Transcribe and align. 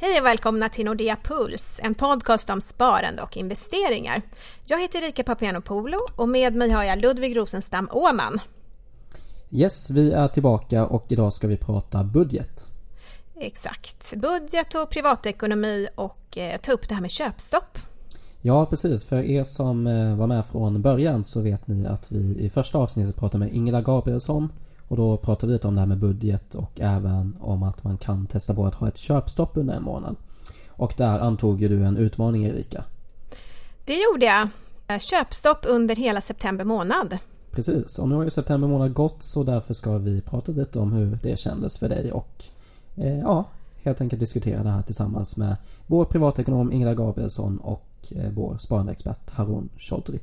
Hej 0.00 0.20
och 0.20 0.26
välkomna 0.26 0.68
till 0.68 0.84
Nordea 0.84 1.16
Puls, 1.24 1.80
en 1.82 1.94
podcast 1.94 2.50
om 2.50 2.60
sparande 2.60 3.22
och 3.22 3.36
investeringar. 3.36 4.22
Jag 4.66 4.80
heter 4.80 5.00
Rika 5.00 5.24
Papianopoulou 5.24 5.98
och 6.16 6.28
med 6.28 6.54
mig 6.54 6.70
har 6.70 6.84
jag 6.84 7.02
Ludvig 7.02 7.36
Rosenstam 7.36 7.88
Åman. 7.92 8.38
Yes, 9.50 9.90
vi 9.90 10.12
är 10.12 10.28
tillbaka 10.28 10.86
och 10.86 11.04
idag 11.08 11.32
ska 11.32 11.46
vi 11.46 11.56
prata 11.56 12.04
budget. 12.04 12.70
Exakt, 13.36 14.14
budget 14.16 14.74
och 14.74 14.90
privatekonomi 14.90 15.88
och 15.94 16.38
eh, 16.38 16.60
ta 16.60 16.72
upp 16.72 16.88
det 16.88 16.94
här 16.94 17.02
med 17.02 17.10
köpstopp. 17.10 17.78
Ja 18.42 18.66
precis, 18.66 19.04
för 19.04 19.22
er 19.22 19.44
som 19.44 19.86
eh, 19.86 20.16
var 20.16 20.26
med 20.26 20.46
från 20.46 20.82
början 20.82 21.24
så 21.24 21.40
vet 21.40 21.66
ni 21.66 21.86
att 21.86 22.12
vi 22.12 22.38
i 22.38 22.50
första 22.50 22.78
avsnittet 22.78 23.16
pratade 23.16 23.44
med 23.44 23.54
Ingela 23.54 23.82
Gabrielsson 23.82 24.52
och 24.88 24.96
då 24.96 25.16
pratade 25.16 25.46
vi 25.46 25.52
lite 25.52 25.68
om 25.68 25.74
det 25.74 25.80
här 25.80 25.86
med 25.86 25.98
budget 25.98 26.54
och 26.54 26.80
även 26.80 27.36
om 27.40 27.62
att 27.62 27.84
man 27.84 27.98
kan 27.98 28.26
testa 28.26 28.54
på 28.54 28.66
att 28.66 28.74
ha 28.74 28.88
ett 28.88 28.96
köpstopp 28.96 29.56
under 29.56 29.74
en 29.74 29.82
månad. 29.82 30.16
Och 30.68 30.94
där 30.96 31.18
antog 31.18 31.62
ju 31.62 31.68
du 31.68 31.84
en 31.84 31.96
utmaning 31.96 32.44
Erika. 32.44 32.84
Det 33.84 33.96
gjorde 33.96 34.26
jag. 34.26 34.48
Köpstopp 35.00 35.58
under 35.68 35.96
hela 35.96 36.20
september 36.20 36.64
månad. 36.64 37.18
Precis, 37.50 37.98
och 37.98 38.08
nu 38.08 38.14
har 38.14 38.24
ju 38.24 38.30
september 38.30 38.68
månad 38.68 38.94
gått 38.94 39.22
så 39.22 39.42
därför 39.42 39.74
ska 39.74 39.98
vi 39.98 40.20
prata 40.20 40.52
lite 40.52 40.78
om 40.78 40.92
hur 40.92 41.18
det 41.22 41.38
kändes 41.38 41.78
för 41.78 41.88
dig 41.88 42.12
och 42.12 42.44
eh, 42.96 43.18
ja, 43.18 43.44
helt 43.82 44.00
enkelt 44.00 44.20
diskutera 44.20 44.62
det 44.62 44.70
här 44.70 44.82
tillsammans 44.82 45.36
med 45.36 45.56
vår 45.86 46.04
privatekonom 46.04 46.72
Ingela 46.72 46.94
Gabrielsson 46.94 47.58
och 47.58 47.88
eh, 48.10 48.30
vår 48.30 48.58
sparandeexpert 48.58 49.30
Harun 49.30 49.68
Chaudhry. 49.76 50.18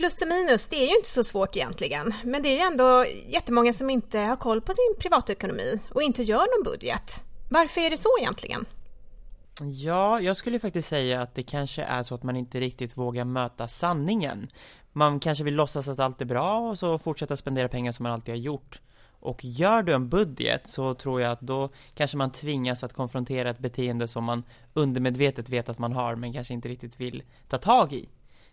Plus 0.00 0.22
och 0.22 0.28
minus, 0.28 0.68
det 0.68 0.76
är 0.76 0.88
ju 0.88 0.96
inte 0.96 1.08
så 1.08 1.24
svårt 1.24 1.56
egentligen. 1.56 2.14
Men 2.24 2.42
det 2.42 2.48
är 2.48 2.54
ju 2.54 2.60
ändå 2.60 3.04
jättemånga 3.28 3.72
som 3.72 3.90
inte 3.90 4.18
har 4.18 4.36
koll 4.36 4.60
på 4.60 4.72
sin 4.72 4.96
privatekonomi 4.98 5.80
och 5.90 6.02
inte 6.02 6.22
gör 6.22 6.38
någon 6.56 6.72
budget. 6.72 7.22
Varför 7.50 7.80
är 7.80 7.90
det 7.90 7.96
så 7.96 8.08
egentligen? 8.20 8.64
Ja, 9.62 10.20
jag 10.20 10.36
skulle 10.36 10.58
faktiskt 10.58 10.88
säga 10.88 11.22
att 11.22 11.34
det 11.34 11.42
kanske 11.42 11.82
är 11.82 12.02
så 12.02 12.14
att 12.14 12.22
man 12.22 12.36
inte 12.36 12.60
riktigt 12.60 12.96
vågar 12.96 13.24
möta 13.24 13.68
sanningen. 13.68 14.48
Man 14.92 15.20
kanske 15.20 15.44
vill 15.44 15.54
låtsas 15.54 15.88
att 15.88 15.98
allt 15.98 16.20
är 16.20 16.24
bra 16.24 16.58
och 16.58 16.78
så 16.78 16.98
fortsätta 16.98 17.36
spendera 17.36 17.68
pengar 17.68 17.92
som 17.92 18.02
man 18.02 18.12
alltid 18.12 18.34
har 18.34 18.40
gjort. 18.40 18.80
Och 19.20 19.44
gör 19.44 19.82
du 19.82 19.94
en 19.94 20.08
budget 20.08 20.68
så 20.68 20.94
tror 20.94 21.20
jag 21.20 21.32
att 21.32 21.40
då 21.40 21.68
kanske 21.94 22.16
man 22.16 22.32
tvingas 22.32 22.84
att 22.84 22.92
konfrontera 22.92 23.50
ett 23.50 23.58
beteende 23.58 24.08
som 24.08 24.24
man 24.24 24.42
undermedvetet 24.72 25.48
vet 25.48 25.68
att 25.68 25.78
man 25.78 25.92
har 25.92 26.14
men 26.14 26.32
kanske 26.32 26.54
inte 26.54 26.68
riktigt 26.68 27.00
vill 27.00 27.22
ta 27.48 27.58
tag 27.58 27.92
i. 27.92 28.08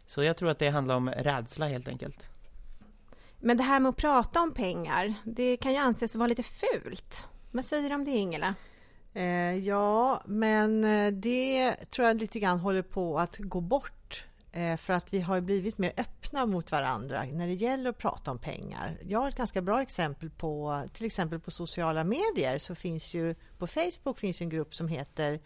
Så 0.08 0.24
jag 0.24 0.38
tror 0.38 0.50
att 0.50 0.60
det 0.60 0.70
handlar 0.70 0.96
om 0.96 1.10
rädsla 1.10 1.68
helt 1.68 1.88
enkelt. 1.88 2.30
Men 3.40 3.58
det 3.58 3.64
här 3.64 3.80
med 3.80 3.90
att 3.90 3.96
prata 3.96 4.42
om 4.42 4.52
pengar, 4.52 5.14
det 5.24 5.58
kan 5.58 5.72
ju 5.72 5.78
anses 5.78 6.16
vara 6.16 6.28
lite 6.28 6.44
fult. 6.44 7.26
Vad 7.52 7.66
säger 7.66 7.90
du 7.90 7.96
om 7.96 8.06
det 8.06 8.12
Ingela? 8.12 8.56
Eh, 9.14 9.58
ja, 9.58 10.22
men 10.26 10.84
eh, 10.84 11.12
det 11.12 11.76
tror 11.90 12.08
jag 12.08 12.22
lite 12.22 12.40
grann 12.40 12.60
håller 12.60 12.82
på 12.82 13.20
att 13.20 13.38
gå 13.38 13.62
bort 13.62 14.26
eh, 14.52 14.78
för 14.78 14.94
att 14.94 15.14
vi 15.14 15.20
har 15.20 15.42
blivit 15.42 15.78
mer 15.78 15.94
öppna 15.98 16.46
mot 16.46 16.72
varandra 16.72 17.24
när 17.32 17.48
det 17.48 17.54
gäller 17.54 17.90
att 17.90 17.98
prata 17.98 18.32
om 18.32 18.40
pengar. 18.40 18.98
Jag 19.02 19.20
har 19.20 19.28
ett 19.28 19.36
ganska 19.36 19.62
bra 19.62 19.82
exempel 19.82 20.30
på 20.30 20.84
till 20.94 21.06
exempel 21.06 21.40
på 21.40 21.52
sociala 21.52 22.04
medier 22.04 22.58
så 22.58 22.76
finns 22.76 23.14
ju 23.14 23.36
på 23.58 23.68
Facebook 23.68 24.20
finns 24.20 24.42
en 24.42 24.50
grupp 24.50 24.76
som 24.76 24.88
heter 24.88 25.40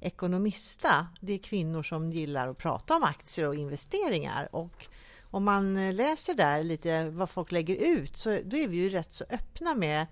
Ekonomista. 0.00 1.06
Det 1.20 1.32
är 1.32 1.38
kvinnor 1.38 1.82
som 1.82 2.12
gillar 2.12 2.48
att 2.48 2.58
prata 2.58 2.96
om 2.96 3.02
aktier 3.02 3.48
och 3.48 3.54
investeringar 3.54 4.48
och 4.52 4.86
om 5.30 5.44
man 5.44 5.76
eh, 5.76 5.94
läser 5.94 6.34
där 6.34 6.62
lite 6.62 7.10
vad 7.10 7.30
folk 7.30 7.52
lägger 7.52 7.98
ut 7.98 8.16
så 8.16 8.40
då 8.44 8.56
är 8.56 8.68
vi 8.68 8.76
ju 8.76 8.88
rätt 8.88 9.12
så 9.12 9.24
öppna 9.30 9.74
med 9.74 10.06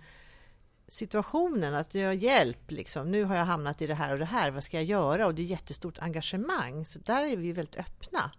situationen, 0.89 1.75
att 1.75 1.95
jag 1.95 2.15
hjälp, 2.15 2.71
liksom. 2.71 3.11
nu 3.11 3.25
har 3.25 3.37
jag 3.37 3.45
hamnat 3.45 3.83
i 3.83 3.87
det 3.87 3.95
här 3.95 4.13
och 4.13 4.19
det 4.19 4.25
här, 4.25 4.51
vad 4.51 4.65
ska 4.65 4.77
jag 4.77 4.85
göra? 4.85 5.27
Och 5.27 5.35
det 5.35 5.43
är 5.43 5.47
jättestort 5.47 5.99
engagemang, 5.99 6.87
så 6.87 6.99
där 6.99 7.25
är 7.25 7.37
vi 7.37 7.47
ju 7.47 7.53
väldigt 7.53 7.77
öppna. 7.77 8.31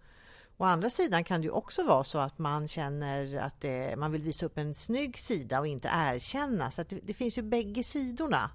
Å 0.58 0.64
andra 0.64 0.90
sidan 0.90 1.24
kan 1.24 1.42
det 1.42 1.46
ju 1.46 1.52
också 1.52 1.84
vara 1.84 2.04
så 2.04 2.18
att 2.18 2.38
man 2.38 2.68
känner 2.68 3.36
att 3.38 3.62
det, 3.62 3.96
man 3.98 4.12
vill 4.12 4.22
visa 4.22 4.46
upp 4.46 4.58
en 4.58 4.76
snygg 4.76 5.18
sida 5.18 5.60
och 5.60 5.68
inte 5.68 5.90
erkänna, 5.94 6.72
så 6.72 6.84
det, 6.84 7.00
det, 7.04 7.14
finns 7.14 7.38
ju 7.38 7.42
bägge 7.42 7.84
sidorna 7.84 8.52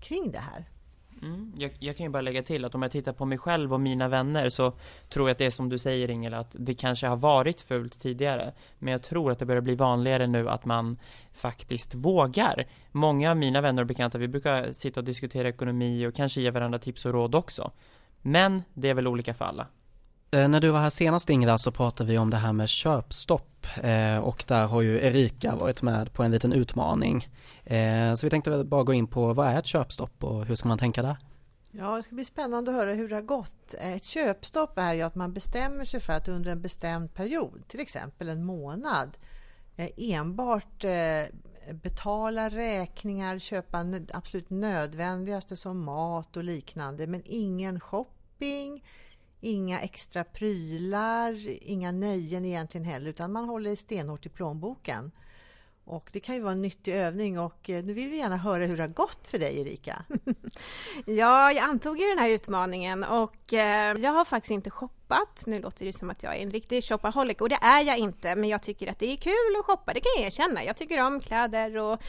kring 0.00 0.30
det 0.30 0.38
här. 0.38 0.68
Mm, 1.22 1.52
jag, 1.58 1.70
jag, 1.78 1.96
kan 1.96 2.06
ju 2.06 2.10
bara 2.10 2.22
lägga 2.22 2.42
till 2.42 2.64
att 2.64 2.74
om 2.74 2.82
jag 2.82 2.90
tittar 2.90 3.12
på 3.12 3.24
mig 3.24 3.38
själv 3.38 3.72
och 3.72 3.80
mina 3.80 4.08
vänner 4.08 4.48
så 4.48 4.72
tror 5.08 5.28
jag 5.28 5.32
att 5.32 5.38
det 5.38 5.46
är 5.46 5.50
som 5.50 5.68
du 5.68 5.78
säger 5.78 6.10
Ingela 6.10 6.38
att 6.38 6.56
det 6.58 6.74
kanske 6.74 7.06
har 7.06 7.16
varit 7.16 7.60
fult 7.60 8.00
tidigare 8.00 8.52
men 8.78 8.92
jag 8.92 9.02
tror 9.02 9.32
att 9.32 9.38
det 9.38 9.46
börjar 9.46 9.62
bli 9.62 9.74
vanligare 9.74 10.26
nu 10.26 10.48
att 10.48 10.64
man 10.64 10.98
faktiskt 11.32 11.94
vågar. 11.94 12.66
Många 12.92 13.30
av 13.30 13.36
mina 13.36 13.60
vänner 13.60 13.82
och 13.82 13.88
bekanta 13.88 14.18
vi 14.18 14.28
brukar 14.28 14.72
sitta 14.72 15.00
och 15.00 15.04
diskutera 15.04 15.48
ekonomi 15.48 16.06
och 16.06 16.14
kanske 16.14 16.40
ge 16.40 16.50
varandra 16.50 16.78
tips 16.78 17.06
och 17.06 17.12
råd 17.12 17.34
också. 17.34 17.70
Men 18.22 18.62
det 18.74 18.88
är 18.88 18.94
väl 18.94 19.06
olika 19.06 19.34
för 19.34 19.44
alla. 19.44 19.66
Eh, 20.30 20.48
när 20.48 20.60
du 20.60 20.70
var 20.70 20.80
här 20.80 20.90
senast 20.90 21.30
Ingela 21.30 21.58
så 21.58 21.72
pratade 21.72 22.10
vi 22.10 22.18
om 22.18 22.30
det 22.30 22.36
här 22.36 22.52
med 22.52 22.68
köpstopp 22.68 23.66
eh, 23.82 24.18
och 24.18 24.44
där 24.48 24.66
har 24.66 24.82
ju 24.82 25.06
Erika 25.06 25.56
varit 25.56 25.82
med 25.82 26.12
på 26.12 26.22
en 26.22 26.30
liten 26.30 26.52
utmaning. 26.52 27.28
Eh, 27.64 28.14
så 28.14 28.26
vi 28.26 28.30
tänkte 28.30 28.64
bara 28.64 28.82
gå 28.82 28.92
in 28.92 29.06
på 29.06 29.32
vad 29.32 29.48
är 29.48 29.58
ett 29.58 29.66
köpstopp 29.66 30.24
och 30.24 30.44
hur 30.44 30.54
ska 30.54 30.68
man 30.68 30.78
tänka 30.78 31.02
där? 31.02 31.16
Ja, 31.70 31.96
det 31.96 32.02
ska 32.02 32.14
bli 32.14 32.24
spännande 32.24 32.70
att 32.70 32.76
höra 32.76 32.92
hur 32.92 33.08
det 33.08 33.14
har 33.14 33.22
gått. 33.22 33.74
Ett 33.78 34.04
köpstopp 34.04 34.78
är 34.78 34.94
ju 34.94 35.02
att 35.02 35.14
man 35.14 35.32
bestämmer 35.32 35.84
sig 35.84 36.00
för 36.00 36.12
att 36.12 36.28
under 36.28 36.50
en 36.50 36.62
bestämd 36.62 37.14
period, 37.14 37.62
till 37.68 37.80
exempel 37.80 38.28
en 38.28 38.44
månad, 38.44 39.16
enbart 39.96 40.84
betala 41.72 42.48
räkningar, 42.48 43.38
köpa 43.38 43.84
absolut 44.12 44.50
nödvändigaste 44.50 45.56
som 45.56 45.84
mat 45.84 46.36
och 46.36 46.44
liknande, 46.44 47.06
men 47.06 47.22
ingen 47.24 47.80
shopping, 47.80 48.82
inga 49.40 49.80
extra 49.80 50.24
prylar, 50.24 51.48
inga 51.62 51.92
nöjen 51.92 52.44
egentligen 52.44 52.84
heller, 52.84 53.10
utan 53.10 53.32
man 53.32 53.44
håller 53.44 53.76
stenhårt 53.76 54.26
i 54.26 54.28
plånboken. 54.28 55.10
Och 55.84 56.08
det 56.12 56.20
kan 56.20 56.34
ju 56.34 56.40
vara 56.40 56.52
en 56.52 56.62
nyttig 56.62 56.94
övning 56.94 57.38
och 57.38 57.70
eh, 57.70 57.84
nu 57.84 57.92
vill 57.92 58.08
vi 58.08 58.16
gärna 58.16 58.36
höra 58.36 58.64
hur 58.64 58.76
det 58.76 58.82
har 58.82 58.88
gått 58.88 59.28
för 59.28 59.38
dig 59.38 59.60
Erika. 59.60 60.04
ja, 61.06 61.52
jag 61.52 61.64
antog 61.64 61.98
ju 62.00 62.08
den 62.08 62.18
här 62.18 62.28
utmaningen 62.28 63.04
och 63.04 63.52
eh, 63.52 63.98
jag 63.98 64.10
har 64.10 64.24
faktiskt 64.24 64.50
inte 64.50 64.70
shoppat. 64.70 65.42
Nu 65.46 65.60
låter 65.60 65.84
det 65.84 65.92
som 65.92 66.10
att 66.10 66.22
jag 66.22 66.36
är 66.36 66.42
en 66.42 66.50
riktig 66.50 66.84
shopaholic 66.84 67.36
och 67.40 67.48
det 67.48 67.58
är 67.62 67.82
jag 67.82 67.98
inte, 67.98 68.36
men 68.36 68.48
jag 68.48 68.62
tycker 68.62 68.90
att 68.90 68.98
det 68.98 69.12
är 69.12 69.16
kul 69.16 69.56
att 69.60 69.66
shoppa, 69.66 69.92
det 69.92 70.00
kan 70.00 70.12
jag 70.16 70.26
erkänna. 70.26 70.64
Jag 70.64 70.76
tycker 70.76 71.06
om 71.06 71.20
kläder 71.20 71.76
och 71.76 72.02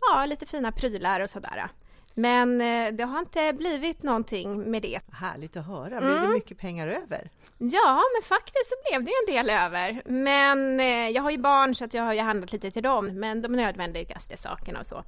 ja, 0.00 0.26
lite 0.26 0.46
fina 0.46 0.72
prylar 0.72 1.20
och 1.20 1.30
sådär. 1.30 1.68
Men 2.14 2.60
eh, 2.60 2.92
det 2.92 3.04
har 3.04 3.18
inte 3.18 3.52
blivit 3.52 4.02
någonting 4.02 4.70
med 4.70 4.82
det. 4.82 5.00
Härligt 5.12 5.56
att 5.56 5.66
höra. 5.66 6.00
Blev 6.00 6.12
mm. 6.12 6.22
det 6.22 6.28
mycket 6.28 6.58
pengar 6.58 6.86
över? 6.86 7.30
Ja, 7.58 8.02
men 8.14 8.22
faktiskt 8.22 8.68
så 8.68 8.74
blev 8.88 9.04
det 9.04 9.12
en 9.26 9.34
del 9.34 9.50
över. 9.50 10.02
Men 10.04 10.80
eh, 10.80 11.08
jag 11.08 11.22
har 11.22 11.30
ju 11.30 11.38
barn 11.38 11.74
så 11.74 11.84
att 11.84 11.94
jag 11.94 12.02
har 12.02 12.12
ju 12.12 12.20
handlat 12.20 12.52
lite 12.52 12.70
till 12.70 12.82
dem, 12.82 13.06
men 13.06 13.42
de 13.42 13.52
nödvändigaste 13.52 14.36
sakerna 14.36 14.80
och 14.80 14.86
så. 14.86 15.04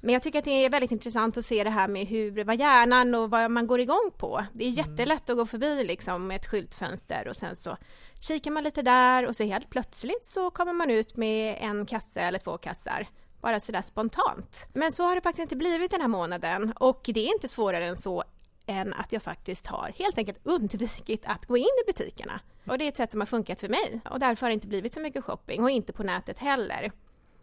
Men 0.00 0.12
jag 0.12 0.22
tycker 0.22 0.38
att 0.38 0.44
det 0.44 0.64
är 0.64 0.70
väldigt 0.70 0.92
intressant 0.92 1.36
att 1.36 1.44
se 1.44 1.64
det 1.64 1.70
här 1.70 1.88
med 1.88 2.06
hur, 2.06 2.44
vad 2.44 2.56
hjärnan 2.56 3.14
och 3.14 3.30
vad 3.30 3.50
man 3.50 3.66
går 3.66 3.80
igång 3.80 4.10
på. 4.18 4.44
Det 4.52 4.64
är 4.64 4.68
mm. 4.68 4.76
jättelätt 4.76 5.30
att 5.30 5.36
gå 5.36 5.46
förbi 5.46 5.84
liksom 5.84 6.30
ett 6.30 6.46
skyltfönster 6.46 7.28
och 7.28 7.36
sen 7.36 7.56
så 7.56 7.76
kikar 8.20 8.50
man 8.50 8.64
lite 8.64 8.82
där 8.82 9.26
och 9.26 9.36
så 9.36 9.44
helt 9.44 9.70
plötsligt 9.70 10.24
så 10.24 10.50
kommer 10.50 10.72
man 10.72 10.90
ut 10.90 11.16
med 11.16 11.58
en 11.60 11.86
kasse 11.86 12.20
eller 12.20 12.38
två 12.38 12.58
kassar 12.58 13.08
bara 13.44 13.60
sådär 13.60 13.82
spontant. 13.82 14.66
Men 14.72 14.92
så 14.92 15.02
har 15.02 15.14
det 15.14 15.20
faktiskt 15.20 15.42
inte 15.42 15.56
blivit 15.56 15.90
den 15.90 16.00
här 16.00 16.08
månaden 16.08 16.72
och 16.72 17.00
det 17.04 17.26
är 17.28 17.34
inte 17.34 17.48
svårare 17.48 17.86
än 17.86 17.98
så 17.98 18.24
än 18.66 18.94
att 18.94 19.12
jag 19.12 19.22
faktiskt 19.22 19.66
har 19.66 19.92
helt 19.96 20.18
enkelt 20.18 20.38
undvikit 20.42 21.24
att 21.26 21.46
gå 21.46 21.56
in 21.56 21.64
i 21.82 21.86
butikerna. 21.86 22.40
Och 22.66 22.78
det 22.78 22.84
är 22.84 22.88
ett 22.88 22.96
sätt 22.96 23.10
som 23.10 23.20
har 23.20 23.26
funkat 23.26 23.60
för 23.60 23.68
mig 23.68 24.00
och 24.10 24.20
därför 24.20 24.46
har 24.46 24.50
det 24.50 24.54
inte 24.54 24.66
blivit 24.66 24.94
så 24.94 25.00
mycket 25.00 25.24
shopping 25.24 25.62
och 25.62 25.70
inte 25.70 25.92
på 25.92 26.02
nätet 26.02 26.38
heller. 26.38 26.92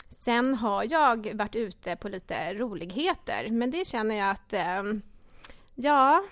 Sen 0.09 0.55
har 0.55 0.91
jag 0.91 1.33
varit 1.33 1.55
ute 1.55 1.95
på 1.95 2.09
lite 2.09 2.53
roligheter, 2.53 3.49
men 3.49 3.71
det 3.71 3.87
känner 3.87 4.15
jag 4.15 4.29
att 4.29 4.53
eh, 4.53 4.83
ja, 5.75 6.23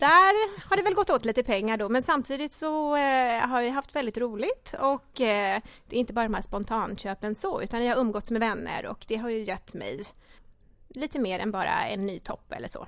där 0.00 0.68
har 0.68 0.76
det 0.76 0.82
väl 0.82 0.94
gått 0.94 1.10
åt 1.10 1.24
lite 1.24 1.42
pengar 1.42 1.76
då, 1.76 1.88
men 1.88 2.02
samtidigt 2.02 2.52
så 2.52 2.96
eh, 2.96 3.40
har 3.48 3.60
jag 3.60 3.72
haft 3.72 3.96
väldigt 3.96 4.18
roligt 4.18 4.74
och 4.80 5.20
eh, 5.20 5.60
det 5.88 5.96
är 5.96 6.00
inte 6.00 6.12
bara 6.12 6.24
de 6.24 6.34
här 6.34 6.42
spontanköpen 6.42 7.34
så, 7.34 7.62
utan 7.62 7.84
jag 7.84 7.96
har 7.96 8.00
umgåtts 8.00 8.30
med 8.30 8.40
vänner 8.40 8.86
och 8.86 9.04
det 9.08 9.16
har 9.16 9.28
ju 9.28 9.44
gett 9.44 9.74
mig 9.74 10.00
lite 10.88 11.18
mer 11.18 11.38
än 11.38 11.50
bara 11.50 11.86
en 11.86 12.06
ny 12.06 12.18
topp 12.18 12.52
eller 12.52 12.68
så. 12.68 12.86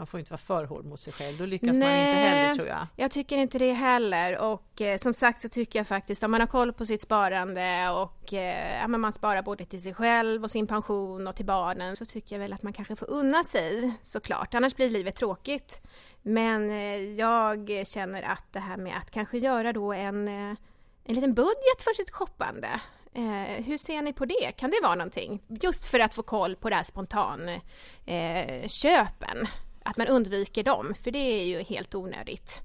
Man 0.00 0.06
får 0.06 0.20
inte 0.20 0.32
vara 0.32 0.38
för 0.38 0.64
hård 0.64 0.84
mot 0.84 1.00
sig 1.00 1.12
själv, 1.12 1.38
då 1.38 1.46
lyckas 1.46 1.76
Nej, 1.76 1.88
man 1.88 2.08
inte 2.08 2.28
heller 2.28 2.54
tror 2.54 2.68
jag. 2.68 2.86
jag 2.96 3.10
tycker 3.10 3.38
inte 3.38 3.58
det 3.58 3.72
heller 3.72 4.38
och 4.38 4.80
eh, 4.80 4.98
som 4.98 5.14
sagt 5.14 5.42
så 5.42 5.48
tycker 5.48 5.78
jag 5.78 5.86
faktiskt 5.86 6.22
om 6.22 6.30
man 6.30 6.40
har 6.40 6.48
koll 6.48 6.72
på 6.72 6.86
sitt 6.86 7.02
sparande 7.02 7.90
och 7.90 8.34
eh, 8.34 8.88
man 8.88 9.12
sparar 9.12 9.42
både 9.42 9.64
till 9.64 9.82
sig 9.82 9.94
själv 9.94 10.44
och 10.44 10.50
sin 10.50 10.66
pension 10.66 11.26
och 11.26 11.36
till 11.36 11.46
barnen 11.46 11.96
så 11.96 12.04
tycker 12.04 12.34
jag 12.34 12.40
väl 12.40 12.52
att 12.52 12.62
man 12.62 12.72
kanske 12.72 12.96
får 12.96 13.10
unna 13.10 13.44
sig 13.44 13.92
såklart, 14.02 14.54
annars 14.54 14.76
blir 14.76 14.90
livet 14.90 15.16
tråkigt. 15.16 15.80
Men 16.22 16.70
eh, 16.70 16.96
jag 16.96 17.86
känner 17.86 18.22
att 18.22 18.52
det 18.52 18.60
här 18.60 18.76
med 18.76 18.96
att 18.96 19.10
kanske 19.10 19.38
göra 19.38 19.72
då 19.72 19.92
en, 19.92 20.28
eh, 20.28 20.56
en 21.04 21.14
liten 21.14 21.34
budget 21.34 21.82
för 21.82 21.94
sitt 21.94 22.10
shoppande 22.10 22.80
Eh, 23.14 23.64
hur 23.64 23.78
ser 23.78 24.02
ni 24.02 24.12
på 24.12 24.24
det? 24.24 24.52
Kan 24.56 24.70
det 24.70 24.80
vara 24.82 24.94
någonting? 24.94 25.42
Just 25.62 25.84
för 25.84 26.00
att 26.00 26.14
få 26.14 26.22
koll 26.22 26.56
på 26.56 26.70
det 26.70 26.76
här 26.76 26.84
spontanköpen. 26.84 27.60
Eh, 28.06 28.68
köpen 28.68 29.46
att 29.82 29.96
man 29.96 30.06
undviker 30.06 30.64
dem, 30.64 30.94
för 31.02 31.10
det 31.10 31.18
är 31.18 31.44
ju 31.44 31.62
helt 31.62 31.94
onödigt. 31.94 32.60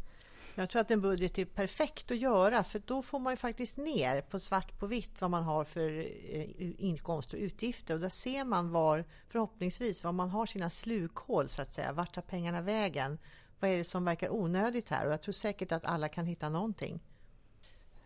Jag 0.57 0.69
tror 0.69 0.81
att 0.81 0.91
en 0.91 1.01
budget 1.01 1.37
är 1.37 1.45
perfekt 1.45 2.11
att 2.11 2.17
göra 2.17 2.63
för 2.63 2.81
då 2.85 3.01
får 3.01 3.19
man 3.19 3.33
ju 3.33 3.37
faktiskt 3.37 3.77
ner 3.77 4.21
på 4.21 4.39
svart 4.39 4.79
på 4.79 4.87
vitt 4.87 5.21
vad 5.21 5.31
man 5.31 5.43
har 5.43 5.63
för 5.63 5.99
eh, 5.99 6.45
inkomster 6.77 7.37
och 7.37 7.41
utgifter 7.41 7.93
och 7.93 7.99
där 7.99 8.09
ser 8.09 8.45
man 8.45 8.71
var 8.71 9.05
förhoppningsvis 9.29 10.03
var 10.03 10.11
man 10.11 10.29
har 10.29 10.45
sina 10.45 10.69
slukhål 10.69 11.49
så 11.49 11.61
att 11.61 11.73
säga. 11.73 11.93
Vart 11.93 12.15
tar 12.15 12.21
pengarna 12.21 12.61
vägen? 12.61 13.17
Vad 13.59 13.69
är 13.69 13.77
det 13.77 13.83
som 13.83 14.05
verkar 14.05 14.29
onödigt 14.29 14.89
här? 14.89 15.05
Och 15.05 15.13
jag 15.13 15.21
tror 15.21 15.33
säkert 15.33 15.71
att 15.71 15.85
alla 15.85 16.09
kan 16.09 16.25
hitta 16.25 16.49
någonting. 16.49 16.99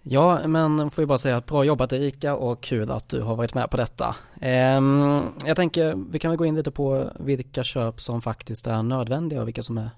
Ja, 0.01 0.48
men 0.48 0.92
får 0.92 1.01
ju 1.01 1.06
bara 1.06 1.18
säga 1.18 1.38
att 1.38 1.46
bra 1.46 1.63
jobbat 1.63 1.94
Erika 1.94 2.36
och 2.36 2.62
kul 2.62 2.92
att 2.92 3.10
du 3.10 3.22
har 3.22 3.36
varit 3.36 3.54
med 3.54 3.69
på 3.69 3.78
detta. 3.78 4.16
Ehm, 4.42 5.22
jag 5.46 5.56
tänker, 5.56 6.12
vi 6.12 6.19
kan 6.19 6.31
väl 6.31 6.38
gå 6.38 6.46
in 6.46 6.56
lite 6.56 6.72
på 6.72 7.12
vilka 7.19 7.63
köp 7.63 8.01
som 8.01 8.22
faktiskt 8.22 8.68
är 8.68 8.84
nödvändiga 8.84 9.42
och 9.42 9.48
vilka 9.48 9.63
som 9.63 9.78
är 9.78 9.90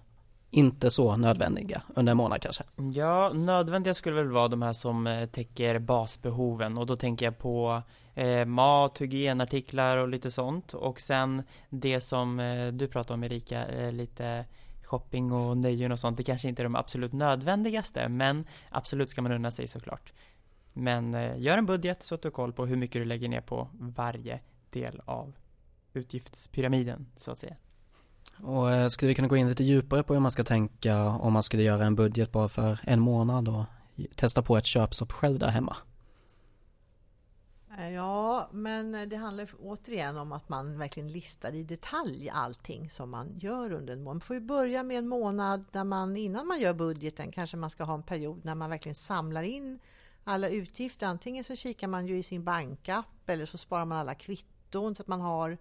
inte 0.51 0.91
så 0.91 1.15
nödvändiga 1.17 1.81
under 1.95 2.11
en 2.11 2.17
månad 2.17 2.41
kanske? 2.41 2.63
Ja, 2.93 3.31
nödvändiga 3.33 3.93
skulle 3.93 4.15
väl 4.15 4.31
vara 4.31 4.47
de 4.47 4.61
här 4.61 4.73
som 4.73 5.07
eh, 5.07 5.25
täcker 5.25 5.79
basbehoven 5.79 6.77
och 6.77 6.85
då 6.85 6.95
tänker 6.95 7.25
jag 7.25 7.37
på 7.37 7.81
eh, 8.13 8.45
mat, 8.45 9.01
hygienartiklar 9.01 9.97
och 9.97 10.07
lite 10.07 10.31
sånt 10.31 10.73
och 10.73 11.01
sen 11.01 11.43
det 11.69 12.01
som 12.01 12.39
eh, 12.39 12.67
du 12.67 12.87
pratade 12.87 13.13
om 13.13 13.23
Erika, 13.23 13.65
eh, 13.65 13.91
lite 13.91 14.45
shopping 14.91 15.31
och 15.31 15.57
nöjen 15.57 15.91
och 15.91 15.99
sånt, 15.99 16.17
det 16.17 16.23
kanske 16.23 16.49
inte 16.49 16.61
är 16.61 16.63
de 16.63 16.75
absolut 16.75 17.13
nödvändigaste 17.13 18.09
men 18.09 18.45
absolut 18.69 19.09
ska 19.09 19.21
man 19.21 19.31
unna 19.31 19.51
sig 19.51 19.67
såklart. 19.67 20.13
Men 20.73 21.15
eh, 21.15 21.39
gör 21.39 21.57
en 21.57 21.65
budget 21.65 22.03
så 22.03 22.15
att 22.15 22.21
du 22.21 22.27
har 22.27 22.31
koll 22.31 22.53
på 22.53 22.65
hur 22.65 22.75
mycket 22.75 23.01
du 23.01 23.05
lägger 23.05 23.29
ner 23.29 23.41
på 23.41 23.67
varje 23.73 24.39
del 24.69 25.01
av 25.05 25.33
utgiftspyramiden 25.93 27.07
så 27.15 27.31
att 27.31 27.39
säga. 27.39 27.55
Och 28.43 28.71
eh, 28.71 28.87
skulle 28.87 29.07
vi 29.07 29.15
kunna 29.15 29.27
gå 29.27 29.37
in 29.37 29.49
lite 29.49 29.63
djupare 29.63 30.03
på 30.03 30.13
hur 30.13 30.21
man 30.21 30.31
ska 30.31 30.43
tänka 30.43 31.07
om 31.07 31.33
man 31.33 31.43
skulle 31.43 31.63
göra 31.63 31.85
en 31.85 31.95
budget 31.95 32.31
bara 32.31 32.49
för 32.49 32.79
en 32.83 32.99
månad 32.99 33.47
och 33.47 33.65
testa 34.15 34.41
på 34.41 34.57
ett 34.57 34.65
köpstopp 34.65 35.11
själv 35.11 35.39
där 35.39 35.49
hemma? 35.49 35.75
Ja, 37.89 38.49
men 38.51 39.09
det 39.09 39.15
handlar 39.15 39.49
återigen 39.59 40.17
om 40.17 40.31
att 40.31 40.49
man 40.49 40.77
verkligen 40.77 41.11
listar 41.11 41.55
i 41.55 41.63
detalj 41.63 42.29
allting 42.29 42.89
som 42.89 43.09
man 43.09 43.37
gör 43.37 43.71
under 43.71 43.93
en 43.93 44.03
månad. 44.03 44.15
Man 44.15 44.21
får 44.21 44.35
ju 44.35 44.39
börja 44.39 44.83
med 44.83 44.97
en 44.97 45.07
månad 45.07 45.65
där 45.71 45.83
man 45.83 46.17
innan 46.17 46.47
man 46.47 46.59
gör 46.59 46.73
budgeten 46.73 47.31
kanske 47.31 47.57
man 47.57 47.69
ska 47.69 47.83
ha 47.83 47.93
en 47.93 48.03
period 48.03 48.45
när 48.45 48.55
man 48.55 48.69
verkligen 48.69 48.95
samlar 48.95 49.43
in 49.43 49.79
alla 50.23 50.49
utgifter. 50.49 51.07
Antingen 51.07 51.43
så 51.43 51.55
kikar 51.55 51.87
man 51.87 52.07
ju 52.07 52.17
i 52.17 52.23
sin 52.23 52.43
bankapp 52.43 53.29
eller 53.29 53.45
så 53.45 53.57
sparar 53.57 53.85
man 53.85 53.97
alla 53.97 54.15
kvitton 54.15 54.95
så 54.95 55.01
att 55.01 55.07
man 55.07 55.21
har 55.21 55.57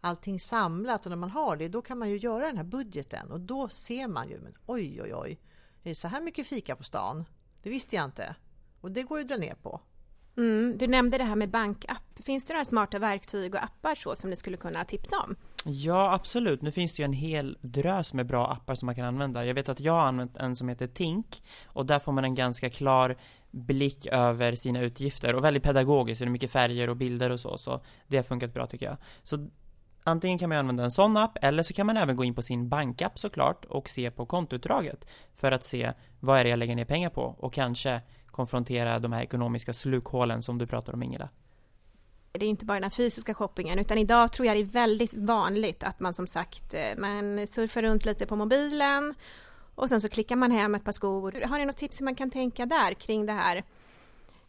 allting 0.00 0.40
samlat 0.40 1.06
och 1.06 1.10
när 1.10 1.16
man 1.16 1.30
har 1.30 1.56
det 1.56 1.68
då 1.68 1.82
kan 1.82 1.98
man 1.98 2.10
ju 2.10 2.16
göra 2.16 2.46
den 2.46 2.56
här 2.56 2.64
budgeten 2.64 3.30
och 3.30 3.40
då 3.40 3.68
ser 3.68 4.08
man 4.08 4.28
ju 4.28 4.40
men 4.40 4.54
oj 4.66 5.02
oj 5.02 5.14
oj 5.14 5.40
är 5.82 5.88
det 5.88 5.94
så 5.94 6.08
här 6.08 6.20
mycket 6.20 6.46
fika 6.46 6.76
på 6.76 6.84
stan? 6.84 7.24
Det 7.62 7.70
visste 7.70 7.96
jag 7.96 8.04
inte 8.04 8.34
och 8.80 8.90
det 8.90 9.02
går 9.02 9.18
ju 9.18 9.22
att 9.22 9.28
dra 9.28 9.36
ner 9.36 9.54
på. 9.54 9.80
Mm, 10.40 10.78
du 10.78 10.86
nämnde 10.86 11.18
det 11.18 11.24
här 11.24 11.36
med 11.36 11.50
bankapp. 11.50 12.02
Finns 12.16 12.44
det 12.44 12.52
några 12.52 12.64
smarta 12.64 12.98
verktyg 12.98 13.54
och 13.54 13.64
appar 13.64 13.94
så 13.94 14.14
som 14.14 14.30
ni 14.30 14.36
skulle 14.36 14.56
kunna 14.56 14.84
tipsa 14.84 15.16
om? 15.18 15.36
Ja, 15.64 16.12
absolut. 16.12 16.62
Nu 16.62 16.72
finns 16.72 16.94
det 16.94 17.02
ju 17.02 17.04
en 17.04 17.12
hel 17.12 17.58
drös 17.60 18.14
med 18.14 18.26
bra 18.26 18.52
appar 18.52 18.74
som 18.74 18.86
man 18.86 18.94
kan 18.94 19.04
använda. 19.04 19.44
Jag 19.44 19.54
vet 19.54 19.68
att 19.68 19.80
jag 19.80 19.92
har 19.92 20.02
använt 20.02 20.36
en 20.36 20.56
som 20.56 20.68
heter 20.68 20.86
Tink 20.86 21.42
och 21.66 21.86
där 21.86 21.98
får 21.98 22.12
man 22.12 22.24
en 22.24 22.34
ganska 22.34 22.70
klar 22.70 23.16
blick 23.50 24.06
över 24.06 24.54
sina 24.54 24.80
utgifter 24.80 25.34
och 25.34 25.44
väldigt 25.44 25.62
pedagogiskt, 25.62 26.20
det 26.20 26.26
är 26.26 26.30
mycket 26.30 26.50
färger 26.50 26.90
och 26.90 26.96
bilder 26.96 27.30
och 27.30 27.40
så, 27.40 27.58
så 27.58 27.80
det 28.06 28.16
har 28.16 28.24
funkat 28.24 28.54
bra 28.54 28.66
tycker 28.66 28.86
jag. 28.86 28.96
Så 29.22 29.48
Antingen 30.04 30.38
kan 30.38 30.48
man 30.48 30.58
använda 30.58 30.84
en 30.84 30.90
sån 30.90 31.16
app 31.16 31.38
eller 31.42 31.62
så 31.62 31.74
kan 31.74 31.86
man 31.86 31.96
även 31.96 32.16
gå 32.16 32.24
in 32.24 32.34
på 32.34 32.42
sin 32.42 32.68
bankapp 32.68 33.18
såklart 33.18 33.64
och 33.64 33.88
se 33.88 34.10
på 34.10 34.26
kontoutdraget 34.26 35.06
för 35.34 35.52
att 35.52 35.64
se 35.64 35.92
vad 36.20 36.38
är 36.38 36.44
det 36.44 36.50
jag 36.50 36.58
lägger 36.58 36.76
ner 36.76 36.84
pengar 36.84 37.10
på 37.10 37.22
och 37.22 37.52
kanske 37.52 38.00
konfrontera 38.40 38.98
de 38.98 39.12
här 39.12 39.22
ekonomiska 39.22 39.72
slukhålen 39.72 40.42
som 40.42 40.58
du 40.58 40.66
pratar 40.66 40.92
om 40.92 41.02
Ingela. 41.02 41.28
Det 42.32 42.44
är 42.44 42.48
inte 42.48 42.64
bara 42.64 42.80
den 42.80 42.90
fysiska 42.90 43.34
shoppingen 43.34 43.78
utan 43.78 43.98
idag 43.98 44.32
tror 44.32 44.46
jag 44.46 44.56
det 44.56 44.60
är 44.60 44.64
väldigt 44.64 45.14
vanligt 45.14 45.82
att 45.82 46.00
man 46.00 46.14
som 46.14 46.26
sagt 46.26 46.74
eh, 46.74 46.98
man 46.98 47.46
surfar 47.46 47.82
runt 47.82 48.04
lite 48.04 48.26
på 48.26 48.36
mobilen 48.36 49.14
och 49.74 49.88
sen 49.88 50.00
så 50.00 50.08
klickar 50.08 50.36
man 50.36 50.50
hem 50.50 50.74
ett 50.74 50.84
par 50.84 50.92
skor. 50.92 51.46
Har 51.48 51.58
ni 51.58 51.66
något 51.66 51.76
tips 51.76 52.00
hur 52.00 52.04
man 52.04 52.14
kan 52.14 52.30
tänka 52.30 52.66
där 52.66 52.94
kring 52.94 53.26
det 53.26 53.32
här 53.32 53.64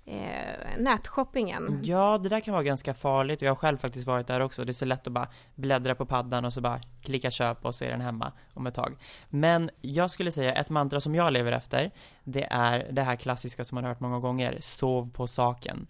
eh, 0.06 0.78
nätshoppingen. 0.78 1.80
Ja, 1.84 2.18
det 2.18 2.30
där 2.30 2.40
kan 2.40 2.54
vara 2.54 2.64
ganska 2.64 2.94
farligt. 2.94 3.42
Jag 3.42 3.52
har 3.52 3.56
själv 3.56 3.78
faktiskt 3.78 4.08
varit 4.08 4.28
där 4.28 4.40
också. 4.40 4.66
Det 4.66 4.72
är 4.72 4.74
så 4.74 4.86
lätt 4.86 5.08
att 5.08 5.14
bara 5.14 5.28
bläddra 5.56 5.96
på 5.96 6.06
paddan 6.06 6.46
och 6.46 6.54
så 6.54 6.62
bara 6.62 6.82
klicka 7.02 7.32
köp 7.32 7.66
och 7.66 7.76
så 7.76 7.86
är 7.86 7.90
den 7.90 8.02
hemma 8.02 8.32
om 8.54 8.68
ett 8.68 8.76
tag. 8.76 8.98
Men 9.30 9.70
jag 9.82 10.12
skulle 10.12 10.32
säga 10.32 10.54
ett 10.54 10.70
mantra 10.70 11.02
som 11.02 11.16
jag 11.16 11.34
lever 11.34 11.52
efter, 11.52 11.92
det 12.24 12.48
är 12.52 12.88
det 12.92 13.02
här 13.02 13.16
klassiska 13.16 13.64
som 13.64 13.76
man 13.76 13.84
har 13.84 13.92
hört 13.92 14.00
många 14.00 14.20
gånger, 14.20 14.58
sov 14.60 15.12
på 15.12 15.28
saken. 15.28 15.88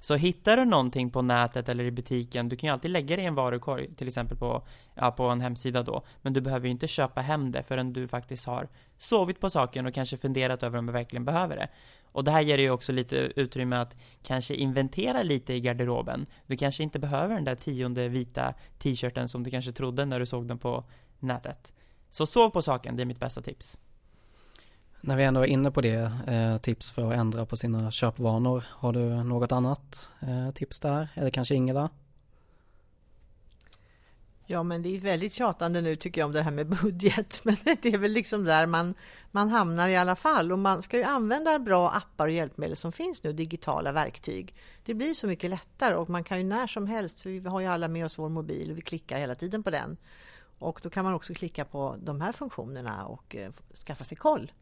Så 0.00 0.14
hittar 0.14 0.56
du 0.56 0.64
någonting 0.64 1.10
på 1.10 1.22
nätet 1.22 1.68
eller 1.68 1.84
i 1.84 1.90
butiken, 1.90 2.48
du 2.48 2.56
kan 2.56 2.68
ju 2.68 2.72
alltid 2.72 2.90
lägga 2.90 3.16
det 3.16 3.22
i 3.22 3.26
en 3.26 3.34
varukorg, 3.34 3.94
till 3.94 4.08
exempel 4.08 4.38
på, 4.38 4.62
ja, 4.94 5.10
på 5.10 5.24
en 5.24 5.40
hemsida 5.40 5.82
då. 5.82 6.02
Men 6.22 6.32
du 6.32 6.40
behöver 6.40 6.66
ju 6.66 6.70
inte 6.70 6.88
köpa 6.88 7.20
hem 7.20 7.52
det 7.52 7.62
förrän 7.62 7.92
du 7.92 8.08
faktiskt 8.08 8.46
har 8.46 8.68
sovit 8.98 9.40
på 9.40 9.50
saken 9.50 9.86
och 9.86 9.94
kanske 9.94 10.16
funderat 10.16 10.62
över 10.62 10.78
om 10.78 10.86
du 10.86 10.92
verkligen 10.92 11.24
behöver 11.24 11.56
det. 11.56 11.68
Och 12.16 12.24
det 12.24 12.30
här 12.30 12.40
ger 12.40 12.58
ju 12.58 12.70
också 12.70 12.92
lite 12.92 13.16
utrymme 13.36 13.76
att 13.76 13.96
kanske 14.22 14.54
inventera 14.54 15.22
lite 15.22 15.54
i 15.54 15.60
garderoben. 15.60 16.26
Du 16.46 16.56
kanske 16.56 16.82
inte 16.82 16.98
behöver 16.98 17.34
den 17.34 17.44
där 17.44 17.54
tionde 17.54 18.08
vita 18.08 18.54
t-shirten 18.78 19.28
som 19.28 19.42
du 19.42 19.50
kanske 19.50 19.72
trodde 19.72 20.04
när 20.04 20.20
du 20.20 20.26
såg 20.26 20.48
den 20.48 20.58
på 20.58 20.84
nätet. 21.18 21.72
Så 22.10 22.26
sov 22.26 22.50
på 22.50 22.62
saken, 22.62 22.96
det 22.96 23.02
är 23.02 23.04
mitt 23.04 23.20
bästa 23.20 23.42
tips. 23.42 23.80
När 25.00 25.16
vi 25.16 25.24
ändå 25.24 25.40
är 25.40 25.46
inne 25.46 25.70
på 25.70 25.80
det, 25.80 26.12
eh, 26.26 26.56
tips 26.56 26.90
för 26.90 27.08
att 27.08 27.18
ändra 27.18 27.46
på 27.46 27.56
sina 27.56 27.90
köpvanor. 27.90 28.64
Har 28.70 28.92
du 28.92 29.24
något 29.24 29.52
annat 29.52 30.10
eh, 30.20 30.50
tips 30.50 30.80
där? 30.80 31.08
Eller 31.14 31.30
kanske 31.30 31.54
Ingela? 31.54 31.90
Ja, 34.48 34.62
men 34.62 34.82
det 34.82 34.96
är 34.96 35.00
väldigt 35.00 35.32
tjatande 35.32 35.80
nu 35.80 35.96
tycker 35.96 36.20
jag 36.20 36.26
om 36.26 36.32
det 36.32 36.42
här 36.42 36.50
med 36.50 36.66
budget. 36.66 37.40
Men 37.44 37.56
det 37.62 37.88
är 37.88 37.98
väl 37.98 38.12
liksom 38.12 38.44
där 38.44 38.66
man, 38.66 38.94
man 39.30 39.48
hamnar 39.48 39.88
i 39.88 39.96
alla 39.96 40.16
fall. 40.16 40.52
Och 40.52 40.58
man 40.58 40.82
ska 40.82 40.96
ju 40.96 41.02
använda 41.02 41.58
bra 41.58 41.90
appar 41.90 42.26
och 42.26 42.32
hjälpmedel 42.32 42.76
som 42.76 42.92
finns 42.92 43.22
nu, 43.22 43.32
digitala 43.32 43.92
verktyg. 43.92 44.54
Det 44.84 44.94
blir 44.94 45.14
så 45.14 45.26
mycket 45.26 45.50
lättare 45.50 45.94
och 45.94 46.10
man 46.10 46.24
kan 46.24 46.38
ju 46.38 46.44
när 46.44 46.66
som 46.66 46.86
helst, 46.86 47.20
för 47.20 47.30
vi 47.30 47.48
har 47.48 47.60
ju 47.60 47.66
alla 47.66 47.88
med 47.88 48.04
oss 48.04 48.18
vår 48.18 48.28
mobil 48.28 48.70
och 48.70 48.76
vi 48.76 48.82
klickar 48.82 49.18
hela 49.18 49.34
tiden 49.34 49.62
på 49.62 49.70
den. 49.70 49.96
Och 50.58 50.80
då 50.82 50.90
kan 50.90 51.04
man 51.04 51.14
också 51.14 51.34
klicka 51.34 51.64
på 51.64 51.96
de 51.98 52.20
här 52.20 52.32
funktionerna 52.32 53.06
och 53.06 53.36
eh, 53.36 53.52
skaffa 53.86 54.04
sig 54.04 54.16
koll. 54.16 54.52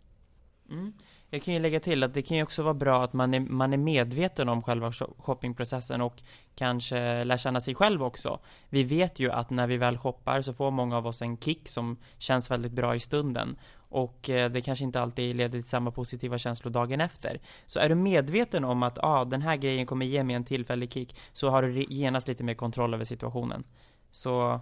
Mm. 0.70 0.92
Jag 1.34 1.42
kan 1.42 1.54
ju 1.54 1.60
lägga 1.60 1.80
till 1.80 2.02
att 2.02 2.14
det 2.14 2.22
kan 2.22 2.36
ju 2.36 2.42
också 2.42 2.62
vara 2.62 2.74
bra 2.74 3.04
att 3.04 3.12
man 3.12 3.34
är, 3.34 3.40
man 3.40 3.72
är 3.72 3.76
medveten 3.76 4.48
om 4.48 4.62
själva 4.62 4.92
shoppingprocessen 5.18 6.00
och 6.00 6.22
kanske 6.54 7.24
lär 7.24 7.36
känna 7.36 7.60
sig 7.60 7.74
själv 7.74 8.02
också. 8.02 8.38
Vi 8.68 8.84
vet 8.84 9.18
ju 9.18 9.30
att 9.30 9.50
när 9.50 9.66
vi 9.66 9.76
väl 9.76 9.98
shoppar 9.98 10.42
så 10.42 10.52
får 10.52 10.70
många 10.70 10.96
av 10.96 11.06
oss 11.06 11.22
en 11.22 11.36
kick 11.36 11.68
som 11.68 11.96
känns 12.18 12.50
väldigt 12.50 12.72
bra 12.72 12.96
i 12.96 13.00
stunden 13.00 13.56
och 13.76 14.30
eh, 14.30 14.50
det 14.50 14.60
kanske 14.60 14.84
inte 14.84 15.00
alltid 15.00 15.36
leder 15.36 15.58
till 15.58 15.68
samma 15.68 15.90
positiva 15.90 16.38
känslor 16.38 16.72
dagen 16.72 17.00
efter. 17.00 17.40
Så 17.66 17.80
är 17.80 17.88
du 17.88 17.94
medveten 17.94 18.64
om 18.64 18.82
att 18.82 18.98
ah, 19.02 19.24
den 19.24 19.42
här 19.42 19.56
grejen 19.56 19.86
kommer 19.86 20.06
ge 20.06 20.24
mig 20.24 20.36
en 20.36 20.44
tillfällig 20.44 20.92
kick 20.92 21.16
så 21.32 21.50
har 21.50 21.62
du 21.62 21.84
genast 21.88 22.28
lite 22.28 22.44
mer 22.44 22.54
kontroll 22.54 22.94
över 22.94 23.04
situationen. 23.04 23.64
Så 24.10 24.60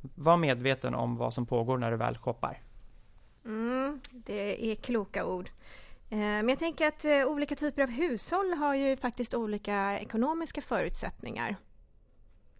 var 0.00 0.36
medveten 0.36 0.94
om 0.94 1.16
vad 1.16 1.34
som 1.34 1.46
pågår 1.46 1.78
när 1.78 1.90
du 1.90 1.96
väl 1.96 2.18
shoppar. 2.18 2.62
Mm, 3.50 4.00
det 4.10 4.70
är 4.72 4.74
kloka 4.74 5.26
ord. 5.26 5.50
Eh, 6.10 6.18
men 6.18 6.48
jag 6.48 6.58
tänker 6.58 6.88
att 6.88 7.04
eh, 7.04 7.24
olika 7.26 7.54
typer 7.54 7.82
av 7.82 7.88
hushåll 7.88 8.54
har 8.54 8.74
ju 8.74 8.96
faktiskt 8.96 9.34
olika 9.34 9.98
ekonomiska 10.00 10.62
förutsättningar. 10.62 11.56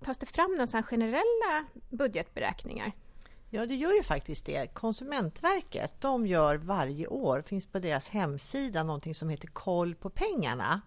Tas 0.05 0.19
det 0.19 0.27
fram 0.27 0.51
några 0.51 0.83
generella 0.83 1.67
budgetberäkningar? 1.91 2.93
Ja, 3.51 3.67
det 3.67 3.75
gör 3.75 3.93
ju 3.93 4.03
faktiskt 4.03 4.47
det. 4.47 4.75
Konsumentverket 4.75 6.01
de 6.01 6.27
gör 6.27 6.57
varje 6.57 7.07
år, 7.07 7.43
finns 7.43 7.67
på 7.67 7.79
deras 7.79 8.09
hemsida, 8.09 8.83
någonting 8.83 9.15
som 9.15 9.29
heter 9.29 9.49
Koll 9.49 9.95
på 9.95 10.11
pengarna. 10.11 10.81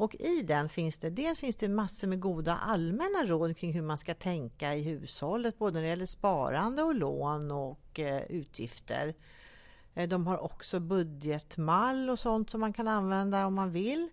Och 0.00 0.14
i 0.14 0.42
den 0.42 0.68
finns 0.68 0.98
det 0.98 1.10
dels 1.10 1.40
finns 1.40 1.56
det 1.56 1.68
massor 1.68 2.08
med 2.08 2.20
goda 2.20 2.56
allmänna 2.56 3.24
råd 3.24 3.56
kring 3.56 3.72
hur 3.72 3.82
man 3.82 3.98
ska 3.98 4.14
tänka 4.14 4.74
i 4.74 4.82
hushållet, 4.82 5.58
både 5.58 5.74
när 5.74 5.82
det 5.82 5.88
gäller 5.88 6.06
sparande 6.06 6.82
och 6.82 6.94
lån 6.94 7.50
och 7.50 7.98
eh, 7.98 8.22
utgifter. 8.22 9.14
Eh, 9.94 10.08
de 10.08 10.26
har 10.26 10.38
också 10.38 10.80
budgetmall 10.80 12.10
och 12.10 12.18
sånt 12.18 12.50
som 12.50 12.60
man 12.60 12.72
kan 12.72 12.88
använda 12.88 13.46
om 13.46 13.54
man 13.54 13.72
vill. 13.72 14.08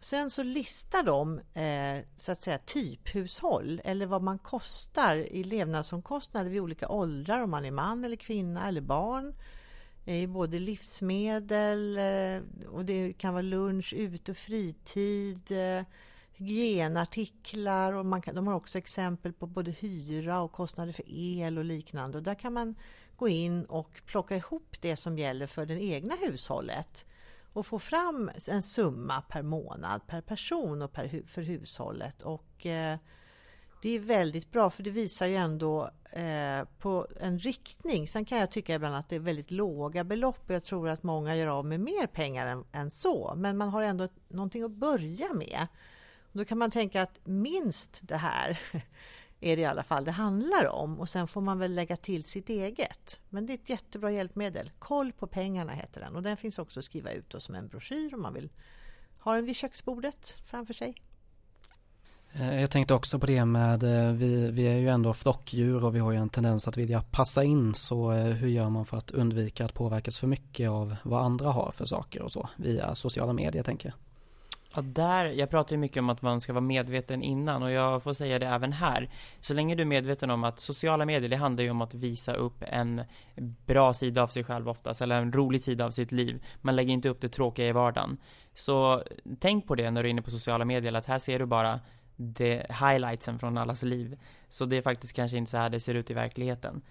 Sen 0.00 0.30
så 0.30 0.42
listar 0.42 1.02
de 1.02 1.38
eh, 1.38 2.04
så 2.16 2.32
att 2.32 2.40
säga 2.40 2.58
typhushåll 2.58 3.80
eller 3.84 4.06
vad 4.06 4.22
man 4.22 4.38
kostar 4.38 5.16
i 5.16 5.44
levnadsomkostnader 5.44 6.50
vid 6.50 6.60
olika 6.60 6.88
åldrar 6.88 7.42
om 7.42 7.50
man 7.50 7.64
är 7.64 7.70
man 7.70 8.04
eller 8.04 8.16
kvinna 8.16 8.68
eller 8.68 8.80
barn 8.80 9.34
Eh, 10.04 10.22
i 10.22 10.26
både 10.26 10.58
livsmedel 10.58 11.98
eh, 11.98 12.68
och 12.68 12.84
det 12.84 13.12
kan 13.12 13.34
vara 13.34 13.42
lunch, 13.42 13.94
ut 13.94 14.28
och 14.28 14.36
fritid, 14.36 15.52
eh, 15.52 15.84
hygienartiklar 16.32 17.92
och 17.92 18.06
man 18.06 18.22
kan, 18.22 18.34
de 18.34 18.46
har 18.46 18.54
också 18.54 18.78
exempel 18.78 19.32
på 19.32 19.46
både 19.46 19.70
hyra 19.70 20.40
och 20.40 20.52
kostnader 20.52 20.92
för 20.92 21.04
el 21.08 21.58
och 21.58 21.64
liknande. 21.64 22.18
Och 22.18 22.24
där 22.24 22.34
kan 22.34 22.52
man 22.52 22.74
gå 23.16 23.28
in 23.28 23.64
och 23.64 24.02
plocka 24.06 24.36
ihop 24.36 24.76
det 24.80 24.96
som 24.96 25.18
gäller 25.18 25.46
för 25.46 25.66
det 25.66 25.82
egna 25.82 26.14
hushållet 26.14 27.06
och 27.52 27.66
få 27.66 27.78
fram 27.78 28.30
en 28.48 28.62
summa 28.62 29.22
per 29.22 29.42
månad, 29.42 30.06
per 30.06 30.20
person 30.20 30.82
och 30.82 30.92
per, 30.92 31.22
för 31.26 31.42
hushållet. 31.42 32.22
Och, 32.22 32.66
eh, 32.66 32.98
det 33.80 33.96
är 33.96 33.98
väldigt 33.98 34.50
bra 34.50 34.70
för 34.70 34.82
det 34.82 34.90
visar 34.90 35.26
ju 35.26 35.34
ändå 35.34 35.90
eh, 36.12 36.64
på 36.78 37.06
en 37.20 37.38
riktning. 37.38 38.08
Sen 38.08 38.24
kan 38.24 38.38
jag 38.38 38.50
tycka 38.50 38.74
ibland 38.74 38.96
att 38.96 39.08
det 39.08 39.16
är 39.16 39.20
väldigt 39.20 39.50
låga 39.50 40.04
belopp 40.04 40.40
och 40.46 40.54
jag 40.54 40.64
tror 40.64 40.88
att 40.88 41.02
många 41.02 41.36
gör 41.36 41.46
av 41.46 41.64
med 41.64 41.80
mer 41.80 42.06
pengar 42.06 42.46
än, 42.46 42.64
än 42.72 42.90
så. 42.90 43.34
Men 43.36 43.56
man 43.56 43.68
har 43.68 43.82
ändå 43.82 44.08
någonting 44.28 44.62
att 44.62 44.70
börja 44.70 45.32
med. 45.32 45.66
Då 46.32 46.44
kan 46.44 46.58
man 46.58 46.70
tänka 46.70 47.02
att 47.02 47.20
minst 47.24 47.98
det 48.02 48.16
här 48.16 48.60
är 49.40 49.56
det 49.56 49.62
i 49.62 49.64
alla 49.64 49.82
fall 49.82 50.04
det 50.04 50.10
handlar 50.10 50.68
om 50.68 51.00
och 51.00 51.08
sen 51.08 51.28
får 51.28 51.40
man 51.40 51.58
väl 51.58 51.74
lägga 51.74 51.96
till 51.96 52.24
sitt 52.24 52.48
eget. 52.48 53.20
Men 53.28 53.46
det 53.46 53.52
är 53.52 53.58
ett 53.58 53.70
jättebra 53.70 54.10
hjälpmedel. 54.10 54.70
Koll 54.78 55.12
på 55.12 55.26
pengarna 55.26 55.72
heter 55.72 56.00
den 56.00 56.16
och 56.16 56.22
den 56.22 56.36
finns 56.36 56.58
också 56.58 56.78
att 56.78 56.84
skriva 56.84 57.12
ut 57.12 57.34
som 57.38 57.54
en 57.54 57.68
broschyr 57.68 58.14
om 58.14 58.22
man 58.22 58.34
vill 58.34 58.50
ha 59.18 59.34
den 59.34 59.44
vid 59.44 59.56
köksbordet 59.56 60.36
framför 60.50 60.74
sig. 60.74 60.94
Eh, 62.32 62.60
jag 62.60 62.70
tänkte 62.70 62.94
också 62.94 63.18
på 63.18 63.26
det 63.26 63.44
med, 63.44 63.82
eh, 63.82 64.12
vi, 64.12 64.50
vi 64.50 64.66
är 64.66 64.76
ju 64.76 64.88
ändå 64.88 65.14
flockdjur 65.14 65.84
och 65.84 65.94
vi 65.94 65.98
har 65.98 66.12
ju 66.12 66.18
en 66.18 66.28
tendens 66.28 66.68
att 66.68 66.76
vilja 66.76 67.02
passa 67.10 67.44
in 67.44 67.74
så 67.74 68.12
eh, 68.12 68.24
hur 68.24 68.48
gör 68.48 68.70
man 68.70 68.86
för 68.86 68.96
att 68.96 69.10
undvika 69.10 69.64
att 69.64 69.74
påverkas 69.74 70.18
för 70.18 70.26
mycket 70.26 70.70
av 70.70 70.96
vad 71.02 71.24
andra 71.24 71.50
har 71.50 71.70
för 71.70 71.84
saker 71.84 72.22
och 72.22 72.32
så 72.32 72.48
via 72.56 72.94
sociala 72.94 73.32
medier 73.32 73.62
tänker 73.62 73.88
jag. 73.88 73.94
Ja, 74.74 74.82
där, 74.82 75.26
jag 75.26 75.50
pratar 75.50 75.76
ju 75.76 75.80
mycket 75.80 75.96
om 75.96 76.10
att 76.10 76.22
man 76.22 76.40
ska 76.40 76.52
vara 76.52 76.60
medveten 76.60 77.22
innan 77.22 77.62
och 77.62 77.70
jag 77.70 78.02
får 78.02 78.12
säga 78.12 78.38
det 78.38 78.46
även 78.46 78.72
här. 78.72 79.10
Så 79.40 79.54
länge 79.54 79.74
du 79.74 79.82
är 79.82 79.86
medveten 79.86 80.30
om 80.30 80.44
att 80.44 80.60
sociala 80.60 81.04
medier, 81.04 81.30
det 81.30 81.36
handlar 81.36 81.64
ju 81.64 81.70
om 81.70 81.80
att 81.80 81.94
visa 81.94 82.34
upp 82.34 82.64
en 82.66 83.02
bra 83.66 83.94
sida 83.94 84.22
av 84.22 84.28
sig 84.28 84.44
själv 84.44 84.68
oftast, 84.68 85.00
eller 85.00 85.22
en 85.22 85.32
rolig 85.32 85.62
sida 85.62 85.84
av 85.84 85.90
sitt 85.90 86.12
liv. 86.12 86.44
Man 86.60 86.76
lägger 86.76 86.92
inte 86.92 87.08
upp 87.08 87.20
det 87.20 87.28
tråkiga 87.28 87.68
i 87.68 87.72
vardagen. 87.72 88.16
Så 88.54 89.02
tänk 89.38 89.66
på 89.66 89.74
det 89.74 89.90
när 89.90 90.02
du 90.02 90.08
är 90.08 90.10
inne 90.10 90.22
på 90.22 90.30
sociala 90.30 90.64
medier, 90.64 90.92
att 90.92 91.06
här 91.06 91.18
ser 91.18 91.38
du 91.38 91.46
bara 91.46 91.80
det 92.22 92.66
highlightsen 92.68 93.38
från 93.38 93.58
allas 93.58 93.82
liv. 93.82 94.18
Så 94.48 94.64
det 94.64 94.76
är 94.76 94.82
faktiskt 94.82 95.16
kanske 95.16 95.36
inte 95.36 95.50
så 95.50 95.56
här 95.56 95.70
det 95.70 95.80
ser 95.80 95.94
ut 95.94 96.10
i 96.10 96.14
verkligheten. 96.14 96.82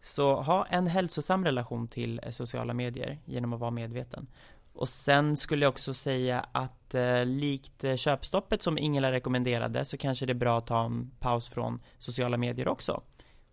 Så 0.00 0.42
ha 0.42 0.66
en 0.66 0.86
hälsosam 0.86 1.44
relation 1.44 1.88
till 1.88 2.20
eh, 2.22 2.30
sociala 2.30 2.74
medier 2.74 3.18
genom 3.24 3.52
att 3.52 3.60
vara 3.60 3.70
medveten. 3.70 4.26
Och 4.72 4.88
sen 4.88 5.36
skulle 5.36 5.64
jag 5.64 5.70
också 5.70 5.94
säga 5.94 6.46
att 6.52 6.94
eh, 6.94 7.24
likt 7.24 7.84
eh, 7.84 7.96
köpstoppet 7.96 8.62
som 8.62 8.78
Ingela 8.78 9.12
rekommenderade 9.12 9.84
så 9.84 9.96
kanske 9.96 10.26
det 10.26 10.32
är 10.32 10.34
bra 10.34 10.58
att 10.58 10.66
ta 10.66 10.84
en 10.84 11.10
paus 11.18 11.48
från 11.48 11.80
sociala 11.98 12.36
medier 12.36 12.68
också. 12.68 13.02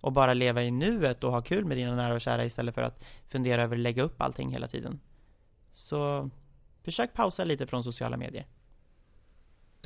Och 0.01 0.13
bara 0.13 0.33
leva 0.33 0.63
i 0.63 0.71
nuet 0.71 1.23
och 1.23 1.31
ha 1.31 1.41
kul 1.41 1.65
med 1.65 1.77
dina 1.77 1.95
nära 1.95 2.13
och 2.13 2.21
kära 2.21 2.45
istället 2.45 2.75
för 2.75 2.81
att 2.81 3.03
fundera 3.27 3.63
över 3.63 3.75
att 3.75 3.81
lägga 3.81 4.03
upp 4.03 4.21
allting 4.21 4.51
hela 4.51 4.67
tiden. 4.67 4.99
Så 5.73 6.29
försök 6.83 7.13
pausa 7.13 7.43
lite 7.43 7.67
från 7.67 7.83
sociala 7.83 8.17
medier. 8.17 8.45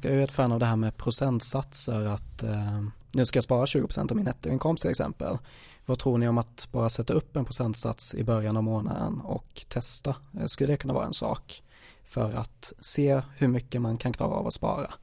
Jag 0.03 0.13
är 0.13 0.23
ett 0.23 0.31
fan 0.31 0.51
av 0.51 0.59
det 0.59 0.65
här 0.65 0.75
med 0.75 0.97
procentsatser 0.97 2.05
att 2.05 2.43
eh, 2.43 2.83
nu 3.11 3.25
ska 3.25 3.37
jag 3.37 3.43
spara 3.43 3.65
20% 3.65 4.11
av 4.11 4.15
min 4.15 4.25
nettoinkomst 4.25 4.81
till 4.81 4.91
exempel. 4.91 5.37
Vad 5.85 5.99
tror 5.99 6.17
ni 6.17 6.27
om 6.27 6.37
att 6.37 6.67
bara 6.71 6.89
sätta 6.89 7.13
upp 7.13 7.35
en 7.35 7.45
procentsats 7.45 8.15
i 8.15 8.23
början 8.23 8.57
av 8.57 8.63
månaden 8.63 9.21
och 9.21 9.65
testa? 9.67 10.15
Eh, 10.39 10.45
skulle 10.45 10.73
det 10.73 10.77
kunna 10.77 10.93
vara 10.93 11.05
en 11.05 11.13
sak 11.13 11.63
för 12.05 12.33
att 12.33 12.73
se 12.79 13.21
hur 13.37 13.47
mycket 13.47 13.81
man 13.81 13.97
kan 13.97 14.13
klara 14.13 14.31
av 14.31 14.47
att 14.47 14.53
spara? 14.53 14.93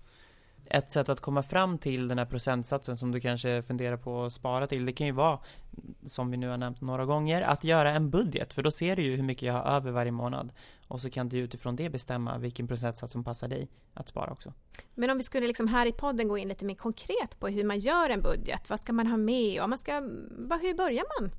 Ett 0.72 0.90
sätt 0.90 1.08
att 1.08 1.20
komma 1.20 1.42
fram 1.42 1.78
till 1.78 2.08
den 2.08 2.18
här 2.18 2.24
procentsatsen 2.24 2.96
som 2.96 3.12
du 3.12 3.20
kanske 3.20 3.62
funderar 3.62 3.96
på 3.96 4.24
att 4.24 4.32
spara 4.32 4.66
till, 4.66 4.86
det 4.86 4.92
kan 4.92 5.06
ju 5.06 5.12
vara, 5.12 5.38
som 6.06 6.30
vi 6.30 6.36
nu 6.36 6.48
har 6.48 6.56
nämnt 6.56 6.80
några 6.80 7.04
gånger, 7.04 7.42
att 7.42 7.64
göra 7.64 7.90
en 7.90 8.10
budget. 8.10 8.52
För 8.52 8.62
då 8.62 8.70
ser 8.70 8.96
du 8.96 9.02
ju 9.02 9.16
hur 9.16 9.22
mycket 9.22 9.42
jag 9.42 9.54
har 9.54 9.76
över 9.76 9.90
varje 9.90 10.12
månad. 10.12 10.52
Och 10.88 11.00
så 11.00 11.10
kan 11.10 11.28
du 11.28 11.38
utifrån 11.38 11.76
det 11.76 11.90
bestämma 11.90 12.38
vilken 12.38 12.68
procentsats 12.68 13.12
som 13.12 13.24
passar 13.24 13.48
dig 13.48 13.68
att 13.94 14.08
spara 14.08 14.32
också. 14.32 14.52
Men 14.94 15.10
om 15.10 15.16
vi 15.16 15.22
skulle 15.22 15.46
liksom 15.46 15.68
här 15.68 15.86
i 15.86 15.92
podden 15.92 16.28
gå 16.28 16.38
in 16.38 16.48
lite 16.48 16.64
mer 16.64 16.74
konkret 16.74 17.40
på 17.40 17.48
hur 17.48 17.64
man 17.64 17.78
gör 17.78 18.10
en 18.10 18.22
budget. 18.22 18.70
Vad 18.70 18.80
ska 18.80 18.92
man 18.92 19.06
ha 19.06 19.16
med? 19.16 19.62
Och 19.62 19.68
man 19.68 19.78
ska, 19.78 19.92
hur 20.62 20.76
börjar 20.76 21.04
man? 21.20 21.30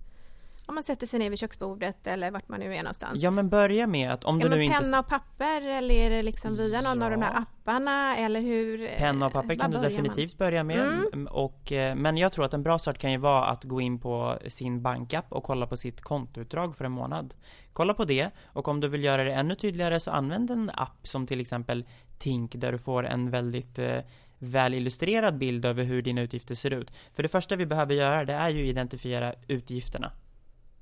Om 0.66 0.76
man 0.76 0.84
sätter 0.84 1.08
sig 1.08 1.20
ner 1.20 1.30
vid 1.30 1.40
köksbordet 1.40 2.08
eller 2.08 2.32
vart 2.32 2.48
man 2.50 2.60
nu 2.60 2.76
är 2.76 2.84
någonstans. 2.84 3.24
Ja 3.24 3.32
men 3.32 3.50
börja 3.50 3.88
med 3.88 4.12
att 4.12 4.24
om 4.24 4.36
Ska 4.36 4.44
du 4.44 4.50
nu 4.50 4.56
man 4.56 4.64
inte... 4.64 4.78
penna 4.78 5.00
och 5.00 5.08
papper 5.08 5.62
eller 5.62 5.96
är 5.96 6.10
det 6.10 6.24
liksom 6.24 6.56
via 6.56 6.82
någon 6.82 7.00
Ja. 7.00 7.06
av 7.06 7.12
de 7.12 7.22
här 7.22 7.38
apparna 7.38 8.18
eller 8.18 8.42
hur? 8.42 8.88
Penna 8.98 9.26
och 9.26 9.34
papper 9.34 9.56
kan 9.56 9.72
du 9.72 9.78
definitivt 9.78 10.38
börja 10.38 10.64
med. 10.64 10.80
Mm. 10.80 11.28
Och, 11.28 11.72
eh, 11.72 11.96
men 11.96 12.18
jag 12.18 12.34
tror 12.34 12.46
att 12.46 12.54
en 12.54 12.64
bra 12.64 12.80
start 12.80 12.98
kan 12.98 13.12
ju 13.12 13.18
vara 13.18 13.46
att 13.46 13.64
gå 13.64 13.82
in 13.82 14.00
på 14.00 14.38
sin 14.48 14.82
bankapp 14.82 15.26
och 15.30 15.44
kolla 15.44 15.68
på 15.68 15.78
sitt 15.78 16.02
kontoutdrag 16.02 16.76
för 16.76 16.86
en 16.86 16.92
månad. 16.92 17.34
Kolla 17.74 17.94
på 17.94 18.06
det 18.06 18.30
och 18.46 18.68
om 18.68 18.80
du 18.80 18.88
vill 18.88 19.04
göra 19.04 19.24
det 19.24 19.34
ännu 19.34 19.56
tydligare 19.56 20.00
så 20.00 20.12
använd 20.12 20.52
en 20.52 20.72
app 20.74 21.08
som 21.08 21.28
till 21.28 21.40
exempel 21.42 21.86
Tink 22.20 22.52
där 22.56 22.72
du 22.72 22.78
får 22.78 23.06
en 23.06 23.30
väldigt 23.30 23.80
eh, 23.80 23.98
väl 24.38 24.74
illustrerad 24.74 25.38
bild 25.38 25.66
över 25.66 25.84
hur 25.84 26.02
dina 26.02 26.22
utgifter 26.22 26.56
ser 26.56 26.74
ut. 26.74 26.92
För 27.14 27.24
det 27.24 27.30
första 27.30 27.56
vi 27.56 27.66
behöver 27.66 27.94
göra 27.94 28.26
det 28.26 28.34
är 28.34 28.50
ju 28.50 28.68
identifiera 28.68 29.34
utgifterna. 29.48 30.12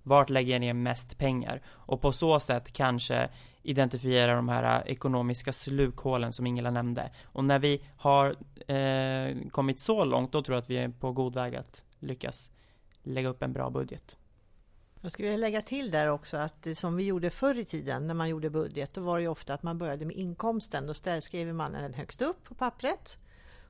Vart 0.03 0.29
lägger 0.29 0.53
jag 0.53 0.59
ner 0.59 0.73
mest 0.73 1.17
pengar? 1.17 1.61
Och 1.67 2.01
på 2.01 2.11
så 2.11 2.39
sätt 2.39 2.73
kanske 2.73 3.29
identifiera 3.63 4.35
de 4.35 4.49
här 4.49 4.79
äh, 4.79 4.91
ekonomiska 4.91 5.53
slukhålen 5.53 6.33
som 6.33 6.47
Ingela 6.47 6.71
nämnde. 6.71 7.11
Och 7.23 7.43
när 7.43 7.59
vi 7.59 7.81
har 7.97 8.35
eh, 8.67 9.49
kommit 9.51 9.79
så 9.79 10.05
långt, 10.05 10.31
då 10.31 10.41
tror 10.41 10.55
jag 10.55 10.61
att 10.61 10.69
vi 10.69 10.77
är 10.77 10.89
på 10.89 11.11
god 11.11 11.35
väg 11.35 11.55
att 11.55 11.83
lyckas 11.99 12.51
lägga 13.03 13.29
upp 13.29 13.43
en 13.43 13.53
bra 13.53 13.69
budget. 13.69 14.17
Jag 15.01 15.11
skulle 15.11 15.29
vilja 15.29 15.47
lägga 15.47 15.61
till 15.61 15.91
där 15.91 16.07
också 16.07 16.37
att 16.37 16.63
det 16.63 16.75
som 16.75 16.95
vi 16.95 17.03
gjorde 17.03 17.29
förr 17.29 17.57
i 17.57 17.65
tiden 17.65 18.07
när 18.07 18.13
man 18.13 18.29
gjorde 18.29 18.49
budget, 18.49 18.93
då 18.93 19.01
var 19.01 19.17
det 19.17 19.21
ju 19.21 19.27
ofta 19.27 19.53
att 19.53 19.63
man 19.63 19.77
började 19.77 20.05
med 20.05 20.15
inkomsten. 20.15 20.87
Då 20.87 20.93
skriver 21.21 21.53
man 21.53 21.71
den 21.71 21.93
högst 21.93 22.21
upp 22.21 22.43
på 22.43 22.55
pappret 22.55 23.17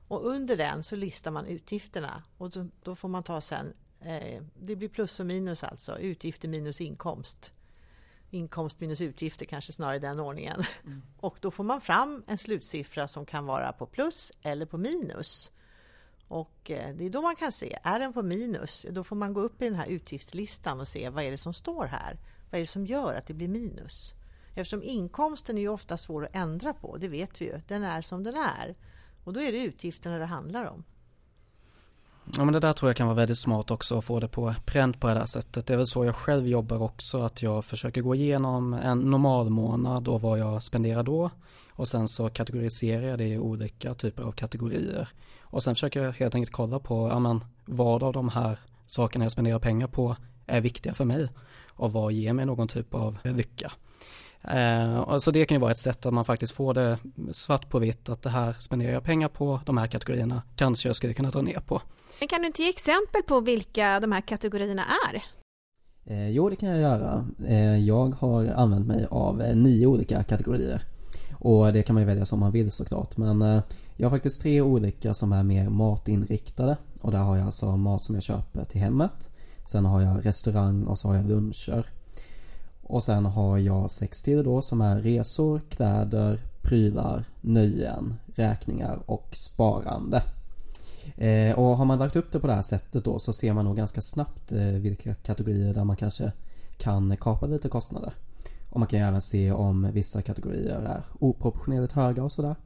och 0.08 0.26
under 0.26 0.56
den 0.56 0.84
så 0.84 0.96
listar 0.96 1.30
man 1.30 1.46
utgifterna 1.46 2.22
och 2.38 2.50
då, 2.50 2.66
då 2.82 2.94
får 2.94 3.08
man 3.08 3.22
ta 3.22 3.40
sen, 3.40 3.72
det 4.54 4.76
blir 4.76 4.88
plus 4.88 5.20
och 5.20 5.26
minus 5.26 5.64
alltså, 5.64 5.98
utgifter 5.98 6.48
minus 6.48 6.80
inkomst. 6.80 7.52
Inkomst 8.30 8.80
minus 8.80 9.00
utgifter 9.00 9.44
kanske 9.44 9.72
snarare 9.72 9.96
i 9.96 10.00
den 10.00 10.20
ordningen. 10.20 10.62
Och 11.20 11.36
då 11.40 11.50
får 11.50 11.64
man 11.64 11.80
fram 11.80 12.24
en 12.26 12.38
slutsiffra 12.38 13.08
som 13.08 13.26
kan 13.26 13.46
vara 13.46 13.72
på 13.72 13.86
plus 13.86 14.32
eller 14.42 14.66
på 14.66 14.78
minus. 14.78 15.50
Och 16.28 16.70
eh, 16.70 16.94
det 16.94 17.04
är 17.04 17.10
då 17.10 17.22
man 17.22 17.36
kan 17.36 17.52
se, 17.52 17.78
är 17.82 17.98
den 17.98 18.12
på 18.12 18.22
minus, 18.22 18.86
då 18.90 19.04
får 19.04 19.16
man 19.16 19.32
gå 19.32 19.40
upp 19.40 19.62
i 19.62 19.64
den 19.64 19.74
här 19.74 19.86
utgiftslistan 19.86 20.80
och 20.80 20.88
se 20.88 21.08
vad 21.08 21.24
är 21.24 21.30
det 21.30 21.38
som 21.38 21.52
står 21.52 21.84
här? 21.84 22.18
Vad 22.50 22.58
är 22.58 22.60
det 22.60 22.66
som 22.66 22.86
gör 22.86 23.14
att 23.14 23.26
det 23.26 23.34
blir 23.34 23.48
minus? 23.48 24.14
Eftersom 24.54 24.82
inkomsten 24.82 25.58
är 25.58 25.62
ju 25.62 25.68
ofta 25.68 25.96
svår 25.96 26.24
att 26.24 26.34
ändra 26.34 26.74
på, 26.74 26.96
det 26.96 27.08
vet 27.08 27.40
vi 27.40 27.44
ju. 27.44 27.60
Den 27.68 27.84
är 27.84 28.02
som 28.02 28.22
den 28.22 28.34
är. 28.36 28.76
Och 29.24 29.32
då 29.32 29.40
är 29.40 29.52
det 29.52 29.62
utgifterna 29.64 30.18
det 30.18 30.24
handlar 30.24 30.64
om. 30.64 30.84
Ja 32.36 32.44
men 32.44 32.52
det 32.52 32.60
där 32.60 32.72
tror 32.72 32.88
jag 32.88 32.96
kan 32.96 33.06
vara 33.06 33.16
väldigt 33.16 33.38
smart 33.38 33.70
också 33.70 33.98
att 33.98 34.04
få 34.04 34.20
det 34.20 34.28
på 34.28 34.54
pränt 34.66 35.00
på 35.00 35.06
det 35.08 35.14
här 35.14 35.26
sättet. 35.26 35.66
Det 35.66 35.72
är 35.72 35.76
väl 35.76 35.86
så 35.86 36.04
jag 36.04 36.16
själv 36.16 36.48
jobbar 36.48 36.82
också 36.82 37.22
att 37.22 37.42
jag 37.42 37.64
försöker 37.64 38.02
gå 38.02 38.14
igenom 38.14 38.72
en 38.72 38.98
normal 38.98 39.50
månad 39.50 40.08
och 40.08 40.20
vad 40.20 40.38
jag 40.38 40.62
spenderar 40.62 41.02
då. 41.02 41.30
Och 41.70 41.88
sen 41.88 42.08
så 42.08 42.28
kategoriserar 42.28 43.02
jag 43.02 43.18
det 43.18 43.28
i 43.28 43.38
olika 43.38 43.94
typer 43.94 44.22
av 44.22 44.32
kategorier. 44.32 45.08
Och 45.40 45.62
sen 45.62 45.74
försöker 45.74 46.02
jag 46.02 46.12
helt 46.12 46.34
enkelt 46.34 46.52
kolla 46.52 46.78
på, 46.78 47.08
ja 47.08 47.18
men 47.18 47.44
vad 47.64 48.02
av 48.02 48.12
de 48.12 48.28
här 48.28 48.58
sakerna 48.86 49.24
jag 49.24 49.32
spenderar 49.32 49.58
pengar 49.58 49.86
på 49.86 50.16
är 50.46 50.60
viktiga 50.60 50.94
för 50.94 51.04
mig. 51.04 51.28
Och 51.68 51.92
vad 51.92 52.12
ger 52.12 52.32
mig 52.32 52.46
någon 52.46 52.68
typ 52.68 52.94
av 52.94 53.18
lycka. 53.24 53.72
Eh, 54.44 55.18
så 55.18 55.30
det 55.30 55.46
kan 55.46 55.54
ju 55.54 55.60
vara 55.60 55.70
ett 55.70 55.78
sätt 55.78 56.06
att 56.06 56.14
man 56.14 56.24
faktiskt 56.24 56.52
får 56.52 56.74
det 56.74 56.98
svart 57.32 57.68
på 57.68 57.78
vitt 57.78 58.08
att 58.08 58.22
det 58.22 58.30
här 58.30 58.56
spenderar 58.58 58.92
jag 58.92 59.04
pengar 59.04 59.28
på, 59.28 59.60
de 59.66 59.78
här 59.78 59.86
kategorierna 59.86 60.42
kanske 60.56 60.88
jag 60.88 60.96
skulle 60.96 61.14
kunna 61.14 61.30
dra 61.30 61.42
ner 61.42 61.60
på. 61.60 61.82
Men 62.18 62.28
kan 62.28 62.40
du 62.40 62.46
inte 62.46 62.62
ge 62.62 62.68
exempel 62.68 63.22
på 63.22 63.40
vilka 63.40 64.00
de 64.00 64.12
här 64.12 64.20
kategorierna 64.20 64.82
är? 64.82 65.22
Eh, 66.04 66.28
jo, 66.28 66.50
det 66.50 66.56
kan 66.56 66.68
jag 66.68 66.80
göra. 66.80 67.26
Eh, 67.46 67.78
jag 67.78 68.14
har 68.20 68.46
använt 68.46 68.86
mig 68.86 69.06
av 69.10 69.42
nio 69.54 69.86
olika 69.86 70.22
kategorier. 70.22 70.82
Och 71.34 71.72
det 71.72 71.82
kan 71.82 71.94
man 71.94 72.02
ju 72.02 72.06
välja 72.06 72.26
som 72.26 72.40
man 72.40 72.52
vill 72.52 72.70
såklart. 72.70 73.16
Men 73.16 73.42
eh, 73.42 73.62
jag 73.96 74.06
har 74.06 74.16
faktiskt 74.16 74.40
tre 74.40 74.60
olika 74.60 75.14
som 75.14 75.32
är 75.32 75.42
mer 75.42 75.68
matinriktade. 75.68 76.76
Och 77.00 77.10
där 77.10 77.18
har 77.18 77.36
jag 77.36 77.46
alltså 77.46 77.76
mat 77.76 78.02
som 78.02 78.14
jag 78.14 78.24
köper 78.24 78.64
till 78.64 78.80
hemmet. 78.80 79.30
Sen 79.64 79.84
har 79.84 80.00
jag 80.00 80.26
restaurang 80.26 80.84
och 80.84 80.98
så 80.98 81.08
har 81.08 81.14
jag 81.14 81.28
luncher. 81.28 81.86
Och 82.90 83.04
sen 83.04 83.26
har 83.26 83.58
jag 83.58 83.90
sex 83.90 84.22
till 84.22 84.44
då 84.44 84.62
som 84.62 84.80
är 84.80 84.96
resor, 84.96 85.60
kläder, 85.68 86.40
prylar, 86.62 87.24
nöjen, 87.40 88.14
räkningar 88.34 89.02
och 89.06 89.28
sparande. 89.32 90.22
Eh, 91.16 91.58
och 91.58 91.76
har 91.76 91.84
man 91.84 91.98
lagt 91.98 92.16
upp 92.16 92.32
det 92.32 92.40
på 92.40 92.46
det 92.46 92.52
här 92.52 92.62
sättet 92.62 93.04
då 93.04 93.18
så 93.18 93.32
ser 93.32 93.52
man 93.52 93.64
nog 93.64 93.76
ganska 93.76 94.00
snabbt 94.00 94.52
eh, 94.52 94.58
vilka 94.58 95.14
kategorier 95.14 95.74
där 95.74 95.84
man 95.84 95.96
kanske 95.96 96.32
kan 96.78 97.16
kapa 97.16 97.46
lite 97.46 97.68
kostnader. 97.68 98.12
Och 98.70 98.80
man 98.80 98.88
kan 98.88 98.98
ju 98.98 99.04
även 99.04 99.20
se 99.20 99.52
om 99.52 99.92
vissa 99.92 100.22
kategorier 100.22 100.80
är 100.80 101.02
oproportionerligt 101.18 101.92
höga 101.92 102.24
och 102.24 102.32
sådär. 102.32 102.56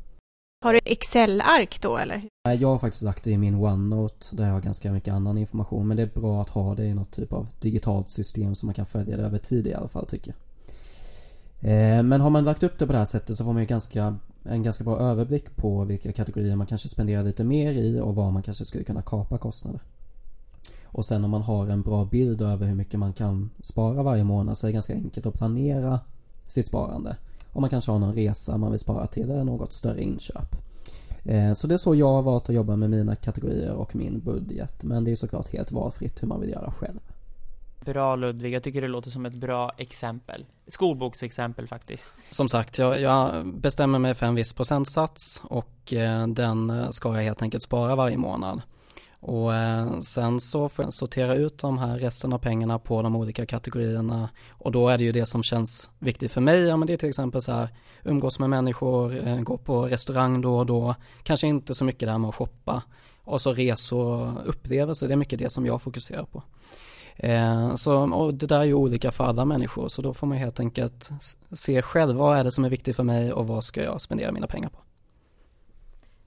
Har 0.64 0.72
du 0.72 0.80
Excel-ark 0.84 1.80
då 1.80 1.96
eller? 1.96 2.22
Jag 2.58 2.68
har 2.68 2.78
faktiskt 2.78 3.02
lagt 3.02 3.24
det 3.24 3.30
i 3.30 3.38
min 3.38 3.54
OneNote 3.54 4.36
där 4.36 4.46
jag 4.46 4.52
har 4.52 4.60
ganska 4.60 4.92
mycket 4.92 5.14
annan 5.14 5.38
information 5.38 5.88
men 5.88 5.96
det 5.96 6.02
är 6.02 6.20
bra 6.20 6.40
att 6.40 6.48
ha 6.48 6.74
det 6.74 6.84
i 6.84 6.94
något 6.94 7.10
typ 7.12 7.32
av 7.32 7.48
digitalt 7.60 8.10
system 8.10 8.54
som 8.54 8.66
man 8.66 8.74
kan 8.74 8.86
följa 8.86 9.16
det 9.16 9.22
över 9.22 9.38
tid 9.38 9.66
i 9.66 9.74
alla 9.74 9.88
fall 9.88 10.06
tycker 10.06 10.34
jag. 10.34 11.70
Eh, 11.70 12.02
men 12.02 12.20
har 12.20 12.30
man 12.30 12.44
lagt 12.44 12.62
upp 12.62 12.78
det 12.78 12.86
på 12.86 12.92
det 12.92 12.98
här 12.98 13.04
sättet 13.04 13.36
så 13.36 13.44
får 13.44 13.52
man 13.52 13.62
ju 13.62 13.66
ganska, 13.66 14.16
en 14.42 14.62
ganska 14.62 14.84
bra 14.84 14.98
överblick 14.98 15.56
på 15.56 15.84
vilka 15.84 16.12
kategorier 16.12 16.56
man 16.56 16.66
kanske 16.66 16.88
spenderar 16.88 17.22
lite 17.22 17.44
mer 17.44 17.72
i 17.72 18.00
och 18.00 18.14
var 18.14 18.30
man 18.30 18.42
kanske 18.42 18.64
skulle 18.64 18.84
kunna 18.84 19.02
kapa 19.02 19.38
kostnader. 19.38 19.80
Och 20.84 21.06
sen 21.06 21.24
om 21.24 21.30
man 21.30 21.42
har 21.42 21.66
en 21.66 21.82
bra 21.82 22.04
bild 22.04 22.42
över 22.42 22.66
hur 22.66 22.74
mycket 22.74 23.00
man 23.00 23.12
kan 23.12 23.50
spara 23.62 24.02
varje 24.02 24.24
månad 24.24 24.58
så 24.58 24.66
är 24.66 24.68
det 24.68 24.72
ganska 24.72 24.94
enkelt 24.94 25.26
att 25.26 25.34
planera 25.34 26.00
sitt 26.46 26.66
sparande. 26.66 27.16
Om 27.54 27.60
man 27.60 27.70
kanske 27.70 27.90
har 27.90 27.98
någon 27.98 28.14
resa 28.14 28.58
man 28.58 28.70
vill 28.70 28.80
spara 28.80 29.06
till 29.06 29.30
eller 29.30 29.44
något 29.44 29.72
större 29.72 30.02
inköp. 30.02 30.56
Eh, 31.24 31.52
så 31.52 31.66
det 31.66 31.74
är 31.74 31.78
så 31.78 31.94
jag 31.94 32.12
har 32.12 32.22
valt 32.22 32.48
att 32.48 32.54
jobba 32.54 32.76
med 32.76 32.90
mina 32.90 33.16
kategorier 33.16 33.72
och 33.72 33.96
min 33.96 34.20
budget. 34.20 34.82
Men 34.82 35.04
det 35.04 35.10
är 35.10 35.16
såklart 35.16 35.52
helt 35.52 35.72
valfritt 35.72 36.22
hur 36.22 36.28
man 36.28 36.40
vill 36.40 36.50
göra 36.50 36.70
själv. 36.70 37.00
Bra 37.84 38.16
Ludvig, 38.16 38.54
jag 38.54 38.62
tycker 38.62 38.82
det 38.82 38.88
låter 38.88 39.10
som 39.10 39.26
ett 39.26 39.34
bra 39.34 39.72
exempel. 39.78 40.44
Skolboksexempel 40.66 41.68
faktiskt. 41.68 42.10
Som 42.30 42.48
sagt, 42.48 42.78
jag, 42.78 43.00
jag 43.00 43.46
bestämmer 43.46 43.98
mig 43.98 44.14
för 44.14 44.26
en 44.26 44.34
viss 44.34 44.52
procentsats 44.52 45.42
och 45.44 45.92
eh, 45.92 46.26
den 46.26 46.86
ska 46.92 47.14
jag 47.14 47.22
helt 47.22 47.42
enkelt 47.42 47.62
spara 47.62 47.96
varje 47.96 48.16
månad. 48.16 48.62
Och 49.26 49.54
eh, 49.54 49.98
sen 50.00 50.40
så 50.40 50.68
får 50.68 50.84
jag 50.84 50.92
sortera 50.92 51.34
ut 51.34 51.58
de 51.58 51.78
här 51.78 51.98
resten 51.98 52.32
av 52.32 52.38
pengarna 52.38 52.78
på 52.78 53.02
de 53.02 53.16
olika 53.16 53.46
kategorierna. 53.46 54.28
Och 54.50 54.72
då 54.72 54.88
är 54.88 54.98
det 54.98 55.04
ju 55.04 55.12
det 55.12 55.26
som 55.26 55.42
känns 55.42 55.90
viktigt 55.98 56.32
för 56.32 56.40
mig, 56.40 56.60
ja 56.60 56.76
men 56.76 56.86
det 56.86 56.92
är 56.92 56.96
till 56.96 57.08
exempel 57.08 57.42
så 57.42 57.52
här 57.52 57.68
umgås 58.02 58.38
med 58.38 58.50
människor, 58.50 59.26
eh, 59.28 59.40
gå 59.40 59.58
på 59.58 59.82
restaurang 59.82 60.40
då 60.40 60.58
och 60.58 60.66
då, 60.66 60.94
kanske 61.22 61.46
inte 61.46 61.74
så 61.74 61.84
mycket 61.84 62.06
det 62.06 62.10
här 62.10 62.18
med 62.18 62.28
att 62.28 62.34
shoppa. 62.34 62.82
Och 63.24 63.40
så 63.40 63.52
resor, 63.52 64.42
upplevelser, 64.44 65.08
det 65.08 65.14
är 65.14 65.16
mycket 65.16 65.38
det 65.38 65.50
som 65.50 65.66
jag 65.66 65.82
fokuserar 65.82 66.24
på. 66.24 66.42
Eh, 67.16 67.74
så, 67.74 68.12
och 68.12 68.34
det 68.34 68.46
där 68.46 68.58
är 68.58 68.64
ju 68.64 68.74
olika 68.74 69.10
för 69.10 69.24
alla 69.24 69.44
människor. 69.44 69.88
Så 69.88 70.02
då 70.02 70.14
får 70.14 70.26
man 70.26 70.38
helt 70.38 70.60
enkelt 70.60 71.10
se 71.52 71.82
själv 71.82 72.16
vad 72.16 72.38
är 72.38 72.44
det 72.44 72.52
som 72.52 72.64
är 72.64 72.70
viktigt 72.70 72.96
för 72.96 73.04
mig 73.04 73.32
och 73.32 73.46
vad 73.46 73.64
ska 73.64 73.82
jag 73.82 74.00
spendera 74.00 74.32
mina 74.32 74.46
pengar 74.46 74.68
på. 74.68 74.83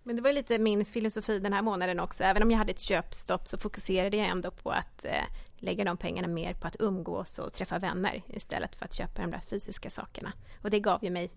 Men 0.07 0.15
det 0.15 0.21
var 0.21 0.33
lite 0.33 0.59
min 0.59 0.85
filosofi 0.85 1.39
den 1.39 1.53
här 1.53 1.61
månaden 1.61 1.99
också. 1.99 2.23
Även 2.23 2.43
om 2.43 2.51
jag 2.51 2.57
hade 2.57 2.71
ett 2.71 2.79
köpstopp 2.79 3.47
så 3.47 3.57
fokuserade 3.57 4.17
jag 4.17 4.27
ändå 4.27 4.51
på 4.51 4.71
att 4.71 5.05
eh, 5.05 5.23
lägga 5.57 5.83
de 5.83 5.97
pengarna 5.97 6.27
mer 6.27 6.53
på 6.53 6.67
att 6.67 6.75
umgås 6.79 7.39
och 7.39 7.53
träffa 7.53 7.79
vänner 7.79 8.23
istället 8.27 8.75
för 8.75 8.85
att 8.85 8.93
köpa 8.93 9.21
de 9.21 9.31
där 9.31 9.39
fysiska 9.39 9.89
sakerna. 9.89 10.33
Och 10.61 10.69
det 10.69 10.79
gav 10.79 11.03
ju 11.03 11.09
mig 11.09 11.29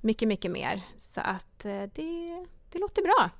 mycket, 0.00 0.28
mycket 0.28 0.50
mer. 0.50 0.82
Så 0.98 1.20
att 1.20 1.64
eh, 1.64 1.82
det, 1.94 2.46
det 2.72 2.78
låter 2.78 3.02
bra. 3.02 3.30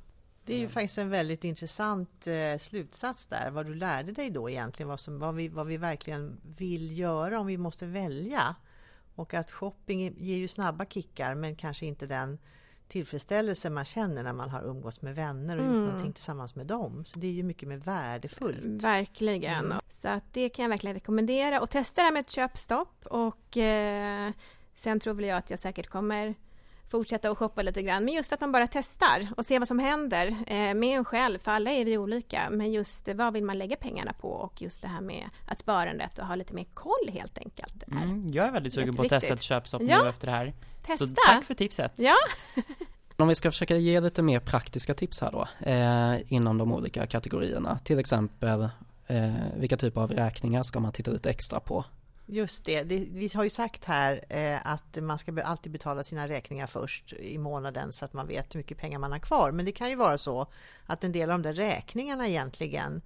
Det 0.45 0.55
är 0.55 0.59
ju 0.59 0.69
faktiskt 0.69 0.99
en 0.99 1.11
väldigt 1.11 1.45
intressant 1.45 2.27
eh, 2.27 2.59
slutsats 2.59 3.27
där, 3.27 3.51
vad 3.51 3.67
du 3.67 3.75
lärde 3.75 4.13
dig 4.13 4.31
då 4.31 4.51
egentligen, 4.51 4.89
vad, 4.89 5.01
som, 5.01 5.19
vad, 5.19 5.35
vi, 5.35 5.49
vad 5.49 5.67
vi 5.67 5.77
verkligen 5.77 6.41
vill 6.57 6.99
göra 6.99 7.41
om 7.41 7.47
vi 7.47 7.59
måste 7.59 7.87
välja. 7.87 8.55
Och 9.15 9.35
att 9.35 9.51
shopping 9.51 10.15
ger 10.19 10.37
ju 10.37 10.49
snabba 10.49 10.85
kickar 10.85 11.35
men 11.35 11.57
kanske 11.57 11.87
inte 11.87 12.07
den 12.07 12.39
tillfredsställelse 12.89 13.71
man 13.71 13.85
känner 13.85 14.23
när 14.23 14.33
man 14.33 14.51
har 14.51 14.63
umgåtts 14.63 15.03
med 15.03 15.15
vänner 15.15 15.59
och 15.59 15.65
mm. 15.65 15.77
gjort 15.77 15.87
någonting 15.87 16.13
tillsammans 16.13 16.55
med 16.55 16.67
dem. 16.67 17.05
Så 17.05 17.19
det 17.19 17.27
är 17.27 17.33
ju 17.33 17.43
mycket 17.43 17.69
mer 17.69 17.77
värdefullt. 17.77 18.85
Verkligen. 18.85 19.65
Mm. 19.65 19.79
Så 19.89 20.09
att 20.09 20.25
det 20.33 20.49
kan 20.49 20.63
jag 20.63 20.71
verkligen 20.71 20.95
rekommendera. 20.95 21.61
Och 21.61 21.71
testa 21.71 22.03
det 22.03 22.11
med 22.11 22.21
ett 22.21 22.31
köpstopp 22.31 23.07
och 23.07 23.57
eh, 23.57 24.33
sen 24.75 25.01
tror 25.01 25.15
väl 25.15 25.25
jag 25.25 25.39
att 25.39 25.51
jag 25.51 25.59
säkert 25.59 25.87
kommer 25.87 26.35
fortsätta 26.91 27.31
att 27.31 27.39
shoppa 27.39 27.63
lite 27.63 27.83
grann. 27.83 28.05
Men 28.05 28.15
just 28.15 28.33
att 28.33 28.41
man 28.41 28.53
bara 28.53 28.67
testar 28.67 29.29
och 29.37 29.47
ser 29.47 29.59
vad 29.59 29.69
som 29.69 29.79
händer 29.79 30.27
eh, 30.47 30.75
med 30.75 30.99
en 30.99 31.05
själv, 31.05 31.39
för 31.39 31.51
alla 31.51 31.71
är 31.71 31.85
vi 31.85 31.99
olika. 31.99 32.49
Men 32.51 32.73
just 32.73 33.09
vad 33.09 33.33
vill 33.33 33.45
man 33.45 33.59
lägga 33.59 33.77
pengarna 33.77 34.13
på 34.13 34.29
och 34.29 34.63
just 34.63 34.83
det 34.83 34.89
här 34.89 35.01
med 35.01 35.31
att 35.47 35.59
sparandet 35.59 36.19
och 36.19 36.27
ha 36.27 36.35
lite 36.35 36.55
mer 36.55 36.67
koll 36.75 37.09
helt 37.13 37.39
enkelt. 37.39 37.85
Mm, 37.89 38.31
jag 38.33 38.47
är 38.47 38.51
väldigt 38.51 38.73
sugen 38.73 38.97
på 38.97 39.03
att 39.03 39.09
testa 39.09 39.35
ett 39.35 39.43
köpstopp 39.43 39.83
ja. 39.83 40.03
nu 40.03 40.09
efter 40.09 40.27
det 40.27 40.33
här. 40.33 40.55
Testa! 40.89 41.07
Så 41.07 41.15
tack 41.27 41.45
för 41.45 41.55
tipset! 41.55 41.93
Ja! 41.97 42.17
Om 43.17 43.29
vi 43.29 43.35
ska 43.35 43.51
försöka 43.51 43.77
ge 43.77 44.01
lite 44.01 44.23
mer 44.23 44.41
praktiska 44.41 44.95
tips 44.95 45.21
här 45.21 45.33
då 45.33 45.49
eh, 45.71 46.33
inom 46.33 46.59
de 46.59 46.73
olika 46.73 47.07
kategorierna. 47.07 47.79
Till 47.79 47.99
exempel 47.99 48.69
eh, 49.07 49.33
vilka 49.57 49.77
typer 49.77 50.01
av 50.01 50.13
räkningar 50.13 50.63
ska 50.63 50.81
man 50.81 50.93
titta 50.93 51.11
lite 51.11 51.31
extra 51.31 51.61
på? 51.61 51.85
Just 52.27 52.65
det. 52.65 52.83
det 52.83 53.07
vi 53.11 53.31
har 53.35 53.45
ju 53.45 53.51
sagt 53.51 53.85
här 53.85 54.25
eh, 54.29 54.67
att 54.67 54.99
man 55.01 55.19
ska 55.19 55.43
alltid 55.43 55.73
betala 55.73 56.03
sina 56.03 56.29
räkningar 56.29 56.67
först 56.67 57.13
i 57.13 57.39
månaden 57.39 57.93
så 57.93 58.05
att 58.05 58.13
man 58.13 58.27
vet 58.27 58.55
hur 58.55 58.59
mycket 58.59 58.79
pengar 58.79 58.99
man 58.99 59.13
har 59.13 59.19
kvar. 59.19 59.53
Men 59.53 59.65
det 59.65 59.73
kan 59.73 59.91
ju 59.91 59.97
vara 59.97 60.19
så 60.19 60.47
att 60.87 61.05
en 61.05 61.13
del 61.13 61.31
av 61.31 61.43
de 61.43 61.49
där 61.49 61.55
räkningarna 61.55 62.29
egentligen 62.29 62.97
eh, 62.97 63.03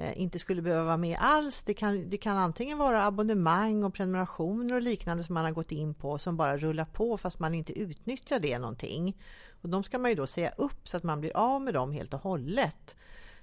Eh, 0.00 0.20
inte 0.20 0.38
skulle 0.38 0.62
behöva 0.62 0.84
vara 0.84 0.96
med 0.96 1.16
alls. 1.20 1.62
Det 1.62 1.74
kan, 1.74 2.10
det 2.10 2.16
kan 2.16 2.36
antingen 2.36 2.78
vara 2.78 3.06
abonnemang 3.06 3.84
och 3.84 3.94
prenumerationer 3.94 4.74
och 4.74 4.82
liknande 4.82 5.24
som 5.24 5.34
man 5.34 5.44
har 5.44 5.52
gått 5.52 5.72
in 5.72 5.94
på 5.94 6.18
som 6.18 6.36
bara 6.36 6.58
rullar 6.58 6.84
på 6.84 7.18
fast 7.18 7.38
man 7.38 7.54
inte 7.54 7.78
utnyttjar 7.78 8.40
det 8.40 8.58
någonting. 8.58 9.16
Och 9.62 9.68
de 9.68 9.84
ska 9.84 9.98
man 9.98 10.10
ju 10.10 10.14
då 10.14 10.26
säga 10.26 10.52
upp 10.56 10.88
så 10.88 10.96
att 10.96 11.02
man 11.02 11.20
blir 11.20 11.36
av 11.36 11.62
med 11.62 11.74
dem 11.74 11.92
helt 11.92 12.14
och 12.14 12.20
hållet. 12.20 12.96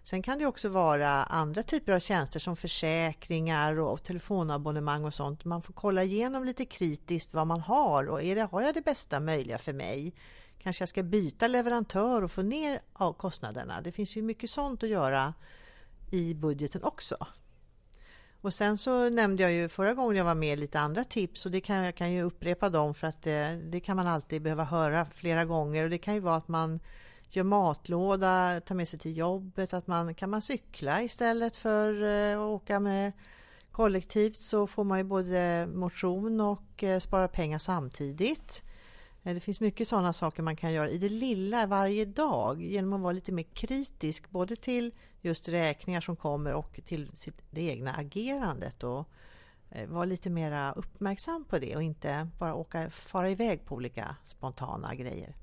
Sen 0.04 0.22
kan 0.22 0.40
det 0.40 0.46
också 0.46 0.70
vara 0.70 1.10
andra 1.24 1.64
typer 1.64 1.94
av 1.94 2.00
tjänster 2.00 2.40
som 2.40 2.58
försäkringar 2.58 3.80
och 3.80 4.04
telefonabonnemang 4.04 5.06
och 5.06 5.14
sånt. 5.14 5.46
Man 5.46 5.62
får 5.62 5.74
kolla 5.74 6.04
igenom 6.04 6.44
lite 6.44 6.66
kritiskt 6.66 7.34
vad 7.34 7.48
man 7.48 7.60
har 7.60 8.10
och 8.10 8.24
är 8.24 8.36
det, 8.36 8.42
har 8.42 8.62
jag 8.62 8.74
det 8.74 8.86
bästa 8.86 9.20
möjliga 9.20 9.58
för 9.58 9.74
mig? 9.74 10.14
Kanske 10.60 10.82
jag 10.82 10.90
ska 10.90 11.04
byta 11.04 11.48
leverantör 11.48 12.22
och 12.22 12.32
få 12.32 12.42
ner 12.42 12.80
kostnaderna. 13.18 13.82
Det 13.82 13.92
finns 13.92 14.18
ju 14.18 14.22
mycket 14.22 14.50
sånt 14.50 14.84
att 14.84 14.90
göra 14.90 15.34
i 16.10 16.34
budgeten 16.34 16.84
också. 16.84 17.18
Och 18.42 18.54
sen 18.54 18.78
så 18.78 19.10
nämnde 19.10 19.44
jag 19.44 19.52
ju 19.52 19.70
förra 19.70 19.94
gången 19.94 20.18
jag 20.18 20.26
var 20.26 20.36
med 20.36 20.60
lite 20.60 20.80
andra 20.80 21.04
tips 21.04 21.46
och 21.46 21.52
det 21.52 21.62
kan 21.62 21.76
jag 21.76 21.96
kan 21.96 22.12
ju 22.12 22.22
upprepa 22.22 22.70
dem 22.70 22.94
för 22.94 23.08
att 23.08 23.22
det, 23.22 23.62
det 23.64 23.80
kan 23.80 23.96
man 23.96 24.08
alltid 24.08 24.42
behöva 24.42 24.64
höra 24.64 25.06
flera 25.06 25.46
gånger 25.46 25.84
och 25.84 25.90
det 25.90 25.98
kan 25.98 26.14
ju 26.14 26.20
vara 26.20 26.36
att 26.36 26.48
man 26.48 26.80
gör 27.30 27.44
matlåda, 27.44 28.62
tar 28.66 28.76
med 28.76 28.88
sig 28.88 29.00
till 29.00 29.18
jobbet, 29.18 29.74
att 29.74 29.88
man 29.88 30.16
kan 30.16 30.30
man 30.30 30.42
cykla 30.42 31.02
istället 31.04 31.56
för 31.56 32.04
eh, 32.04 32.40
att 32.40 32.48
åka 32.48 32.80
med 32.80 33.12
kollektivt 33.72 34.40
så 34.40 34.68
får 34.68 34.84
man 34.84 34.98
ju 34.98 35.04
både 35.04 35.68
motion 35.74 36.42
och 36.42 36.84
eh, 36.84 37.00
spara 37.00 37.28
pengar 37.28 37.60
samtidigt. 37.60 38.64
Eh, 39.28 39.34
det 39.34 39.40
finns 39.40 39.62
mycket 39.62 39.88
sådana 39.88 40.14
saker 40.14 40.44
man 40.44 40.56
kan 40.56 40.74
göra 40.74 40.90
i 40.90 40.98
det 40.98 41.10
lilla 41.10 41.66
varje 41.66 42.06
dag 42.06 42.62
genom 42.62 42.94
att 42.94 43.02
vara 43.02 43.14
lite 43.14 43.32
mer 43.32 43.44
kritisk 43.44 44.30
både 44.30 44.56
till 44.56 44.94
just 45.22 45.50
räkningar 45.50 46.02
som 46.02 46.16
kommer 46.16 46.54
och 46.54 46.80
till 46.86 47.12
sitt, 47.14 47.42
det 47.52 47.62
egna 47.62 47.94
agerandet 47.94 48.84
och 48.84 49.10
eh, 49.70 49.90
vara 49.90 50.06
lite 50.06 50.30
mer 50.30 50.74
uppmärksam 50.76 51.46
på 51.46 51.60
det 51.60 51.76
och 51.76 51.84
inte 51.84 52.28
bara 52.40 52.54
åka, 52.54 52.90
fara 52.90 53.30
iväg 53.30 53.66
på 53.66 53.76
olika 53.76 54.16
spontana 54.26 54.96
grejer. 54.96 55.36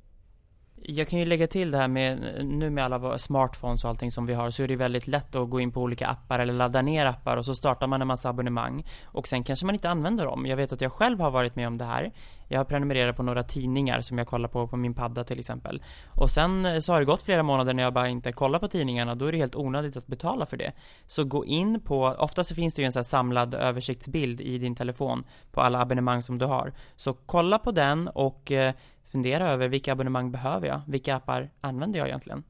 Jag 0.82 1.08
kan 1.08 1.18
ju 1.18 1.24
lägga 1.24 1.46
till 1.46 1.70
det 1.70 1.78
här 1.78 1.88
med, 1.88 2.20
nu 2.44 2.70
med 2.70 2.84
alla 2.84 3.18
smartphones 3.18 3.84
och 3.84 3.90
allting 3.90 4.10
som 4.10 4.26
vi 4.26 4.34
har 4.34 4.50
så 4.50 4.62
är 4.62 4.68
det 4.68 4.76
väldigt 4.76 5.06
lätt 5.06 5.34
att 5.34 5.50
gå 5.50 5.60
in 5.60 5.72
på 5.72 5.82
olika 5.82 6.06
appar 6.06 6.38
eller 6.38 6.52
ladda 6.52 6.82
ner 6.82 7.06
appar 7.06 7.37
och 7.37 7.44
så 7.44 7.54
startar 7.54 7.87
man 7.87 8.02
en 8.02 8.08
massa 8.08 8.28
abonnemang 8.28 8.87
och 9.04 9.28
sen 9.28 9.44
kanske 9.44 9.66
man 9.66 9.74
inte 9.74 9.90
använder 9.90 10.24
dem. 10.24 10.46
Jag 10.46 10.56
vet 10.56 10.72
att 10.72 10.80
jag 10.80 10.92
själv 10.92 11.20
har 11.20 11.30
varit 11.30 11.56
med 11.56 11.68
om 11.68 11.78
det 11.78 11.84
här. 11.84 12.12
Jag 12.48 12.60
har 12.60 12.64
prenumererat 12.64 13.16
på 13.16 13.22
några 13.22 13.42
tidningar 13.42 14.00
som 14.00 14.18
jag 14.18 14.26
kollar 14.26 14.48
på 14.48 14.68
på 14.68 14.76
min 14.76 14.94
padda 14.94 15.24
till 15.24 15.38
exempel. 15.38 15.82
Och 16.08 16.30
sen 16.30 16.66
eh, 16.66 16.78
så 16.78 16.92
har 16.92 17.00
det 17.00 17.06
gått 17.06 17.22
flera 17.22 17.42
månader 17.42 17.74
när 17.74 17.82
jag 17.82 17.92
bara 17.92 18.08
inte 18.08 18.32
kollar 18.32 18.58
på 18.58 18.68
tidningarna 18.68 19.14
då 19.14 19.26
är 19.26 19.32
det 19.32 19.38
helt 19.38 19.56
onödigt 19.56 19.96
att 19.96 20.06
betala 20.06 20.46
för 20.46 20.56
det. 20.56 20.72
Så 21.06 21.24
gå 21.24 21.44
in 21.44 21.80
på, 21.80 22.16
oftast 22.18 22.54
finns 22.54 22.74
det 22.74 22.82
ju 22.82 22.87
en 22.87 22.92
sån 22.92 23.00
här 23.00 23.04
samlad 23.04 23.54
översiktsbild 23.54 24.40
i 24.40 24.58
din 24.58 24.74
telefon 24.74 25.24
på 25.52 25.60
alla 25.60 25.80
abonnemang 25.80 26.22
som 26.22 26.38
du 26.38 26.46
har. 26.46 26.72
Så 26.96 27.12
kolla 27.12 27.58
på 27.58 27.70
den 27.70 28.08
och 28.08 28.52
eh, 28.52 28.74
fundera 29.14 29.53
över 29.53 29.68
vilka 29.68 29.92
abonnemang 29.92 30.33
behöver 30.33 30.68
jag? 30.68 30.81
Vilka 30.87 31.16
appar 31.16 31.50
använder 31.61 31.98
jag 31.98 32.09
egentligen? 32.09 32.44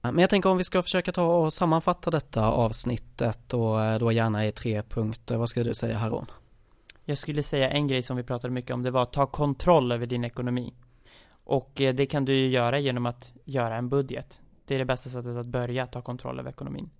Men 0.00 0.18
jag 0.18 0.30
tänker 0.30 0.50
om 0.50 0.58
vi 0.58 0.64
ska 0.64 0.82
försöka 0.82 1.12
ta 1.12 1.24
och 1.24 1.52
sammanfatta 1.52 2.10
detta 2.10 2.46
avsnittet 2.46 3.54
och 3.54 3.84
eh, 3.84 3.98
då 3.98 4.12
gärna 4.12 4.46
i 4.46 4.52
tre 4.52 4.82
punkter. 4.82 5.36
Vad 5.36 5.48
skulle 5.48 5.70
du 5.70 5.74
säga 5.74 5.98
Haron? 5.98 6.26
Jag 7.04 7.18
skulle 7.18 7.42
säga 7.42 7.70
en 7.70 7.88
grej 7.88 8.02
som 8.02 8.16
vi 8.16 8.22
pratade 8.22 8.54
mycket 8.54 8.70
om, 8.70 8.82
det 8.82 8.90
var 8.90 9.02
att 9.02 9.12
ta 9.12 9.26
kontroll 9.26 9.92
över 9.92 10.06
din 10.06 10.24
ekonomi. 10.24 10.74
Och 11.44 11.80
eh, 11.80 11.94
det 11.94 12.06
kan 12.06 12.24
du 12.24 12.34
ju 12.34 12.46
göra 12.46 12.78
genom 12.78 13.06
att 13.06 13.32
göra 13.44 13.76
en 13.76 13.88
budget. 13.88 14.42
Det 14.66 14.74
är 14.74 14.78
det 14.78 14.84
bästa 14.84 15.10
sättet 15.10 15.36
att 15.36 15.46
börja 15.46 15.86
ta 15.86 16.02
kontroll 16.02 16.40
över 16.40 16.50
ekonomin. 16.50 16.90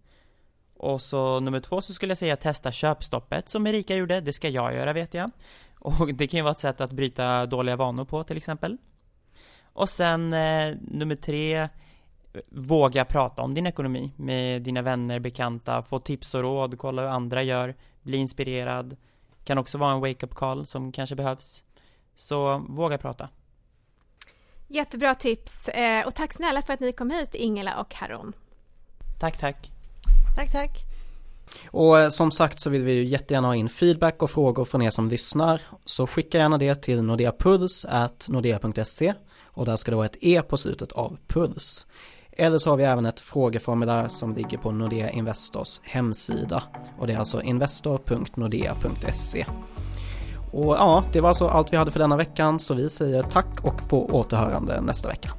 Och 0.77 1.03
så 1.03 1.41
nummer 1.41 1.61
två 1.61 1.83
så 1.83 1.95
skulle 1.95 2.11
jag 2.11 2.19
säga 2.19 2.37
testa 2.37 2.73
köpstoppet 2.73 3.49
som 3.49 3.67
Erika 3.67 3.97
gjorde. 3.97 4.21
Det 4.21 4.33
ska 4.33 4.49
jag 4.49 4.75
göra 4.75 4.93
vet 4.93 5.15
jag. 5.15 5.31
Och 5.79 6.15
det 6.15 6.27
kan 6.27 6.39
ju 6.39 6.43
vara 6.43 6.53
ett 6.53 6.59
sätt 6.59 6.81
att 6.81 6.93
bryta 6.93 7.47
dåliga 7.47 7.77
vanor 7.77 8.05
på 8.05 8.25
till 8.25 8.37
exempel. 8.37 8.77
Och 9.73 9.89
sen 9.89 10.33
eh, 10.33 10.75
nummer 10.81 11.17
tre 11.17 11.69
Våga 12.49 13.05
prata 13.05 13.43
om 13.43 13.55
din 13.55 13.67
ekonomi 13.67 14.12
med 14.17 14.62
dina 14.62 14.83
vänner, 14.83 15.19
bekanta, 15.19 15.83
få 15.83 15.99
tips 15.99 16.35
och 16.35 16.43
råd, 16.43 16.79
kolla 16.79 17.03
hur 17.03 17.09
andra 17.09 17.43
gör, 17.43 17.75
bli 18.03 18.17
inspirerad. 18.17 18.97
Kan 19.45 19.59
också 19.59 19.79
vara 19.79 19.93
en 19.93 20.01
wake-up 20.01 20.35
call 20.35 20.67
som 20.67 20.93
kanske 20.93 21.17
behövs. 21.17 21.65
Så 22.17 22.65
våga 22.69 22.99
prata. 22.99 23.29
Jättebra 24.69 25.15
tips 25.15 25.69
eh, 25.69 26.07
och 26.07 26.15
tack 26.15 26.33
snälla 26.33 26.62
för 26.62 26.73
att 26.73 26.81
ni 26.81 26.93
kom 26.93 27.11
hit 27.11 27.35
Ingela 27.35 27.81
och 27.81 27.95
Haron. 27.95 28.33
Tack, 29.21 29.39
tack. 29.39 29.71
Tack, 30.37 30.53
tack. 30.53 30.96
Och 31.67 32.01
eh, 32.01 32.09
som 32.09 32.31
sagt 32.31 32.61
så 32.61 32.71
vill 32.71 32.83
vi 32.83 32.93
ju 32.93 33.05
jättegärna 33.05 33.49
ha 33.49 33.55
in 33.55 33.69
feedback 33.69 34.23
och 34.23 34.31
frågor 34.31 34.65
från 34.65 34.83
er 34.83 34.91
som 34.91 35.09
lyssnar. 35.09 35.61
Så 35.85 36.07
skicka 36.07 36.39
gärna 36.39 36.59
det 36.59 36.75
till 36.75 37.03
nordeapuls.nordea.se 37.03 39.15
och 39.45 39.67
där 39.67 39.77
ska 39.77 39.91
det 39.91 39.97
vara 39.97 40.07
ett 40.07 40.17
E 40.21 40.43
på 40.43 40.57
slutet 40.57 40.93
av 40.93 41.17
puls. 41.29 41.87
Eller 42.33 42.59
så 42.59 42.71
har 42.71 42.77
vi 42.77 42.85
även 42.85 43.07
ett 43.07 43.21
frågeformulär 43.21 44.09
som 44.09 44.35
ligger 44.35 44.59
på 44.59 44.73
Nordea 44.73 45.11
Investors 45.11 45.81
hemsida 45.83 46.63
och 46.99 47.07
det 47.07 47.13
är 47.13 47.19
alltså 47.19 47.43
investor.nordea.se. 47.43 49.47
Och 50.53 50.77
ja, 50.77 51.05
det 51.13 51.21
var 51.21 51.29
alltså 51.29 51.49
allt 51.49 51.73
vi 51.73 51.77
hade 51.77 51.91
för 51.91 51.99
denna 51.99 52.17
veckan 52.17 52.61
så 52.61 52.75
vi 52.75 52.91
säger 52.91 53.23
tack 53.23 53.65
och 53.65 53.89
på 53.89 54.07
återhörande 54.07 54.81
nästa 54.81 55.09
vecka. 55.09 55.33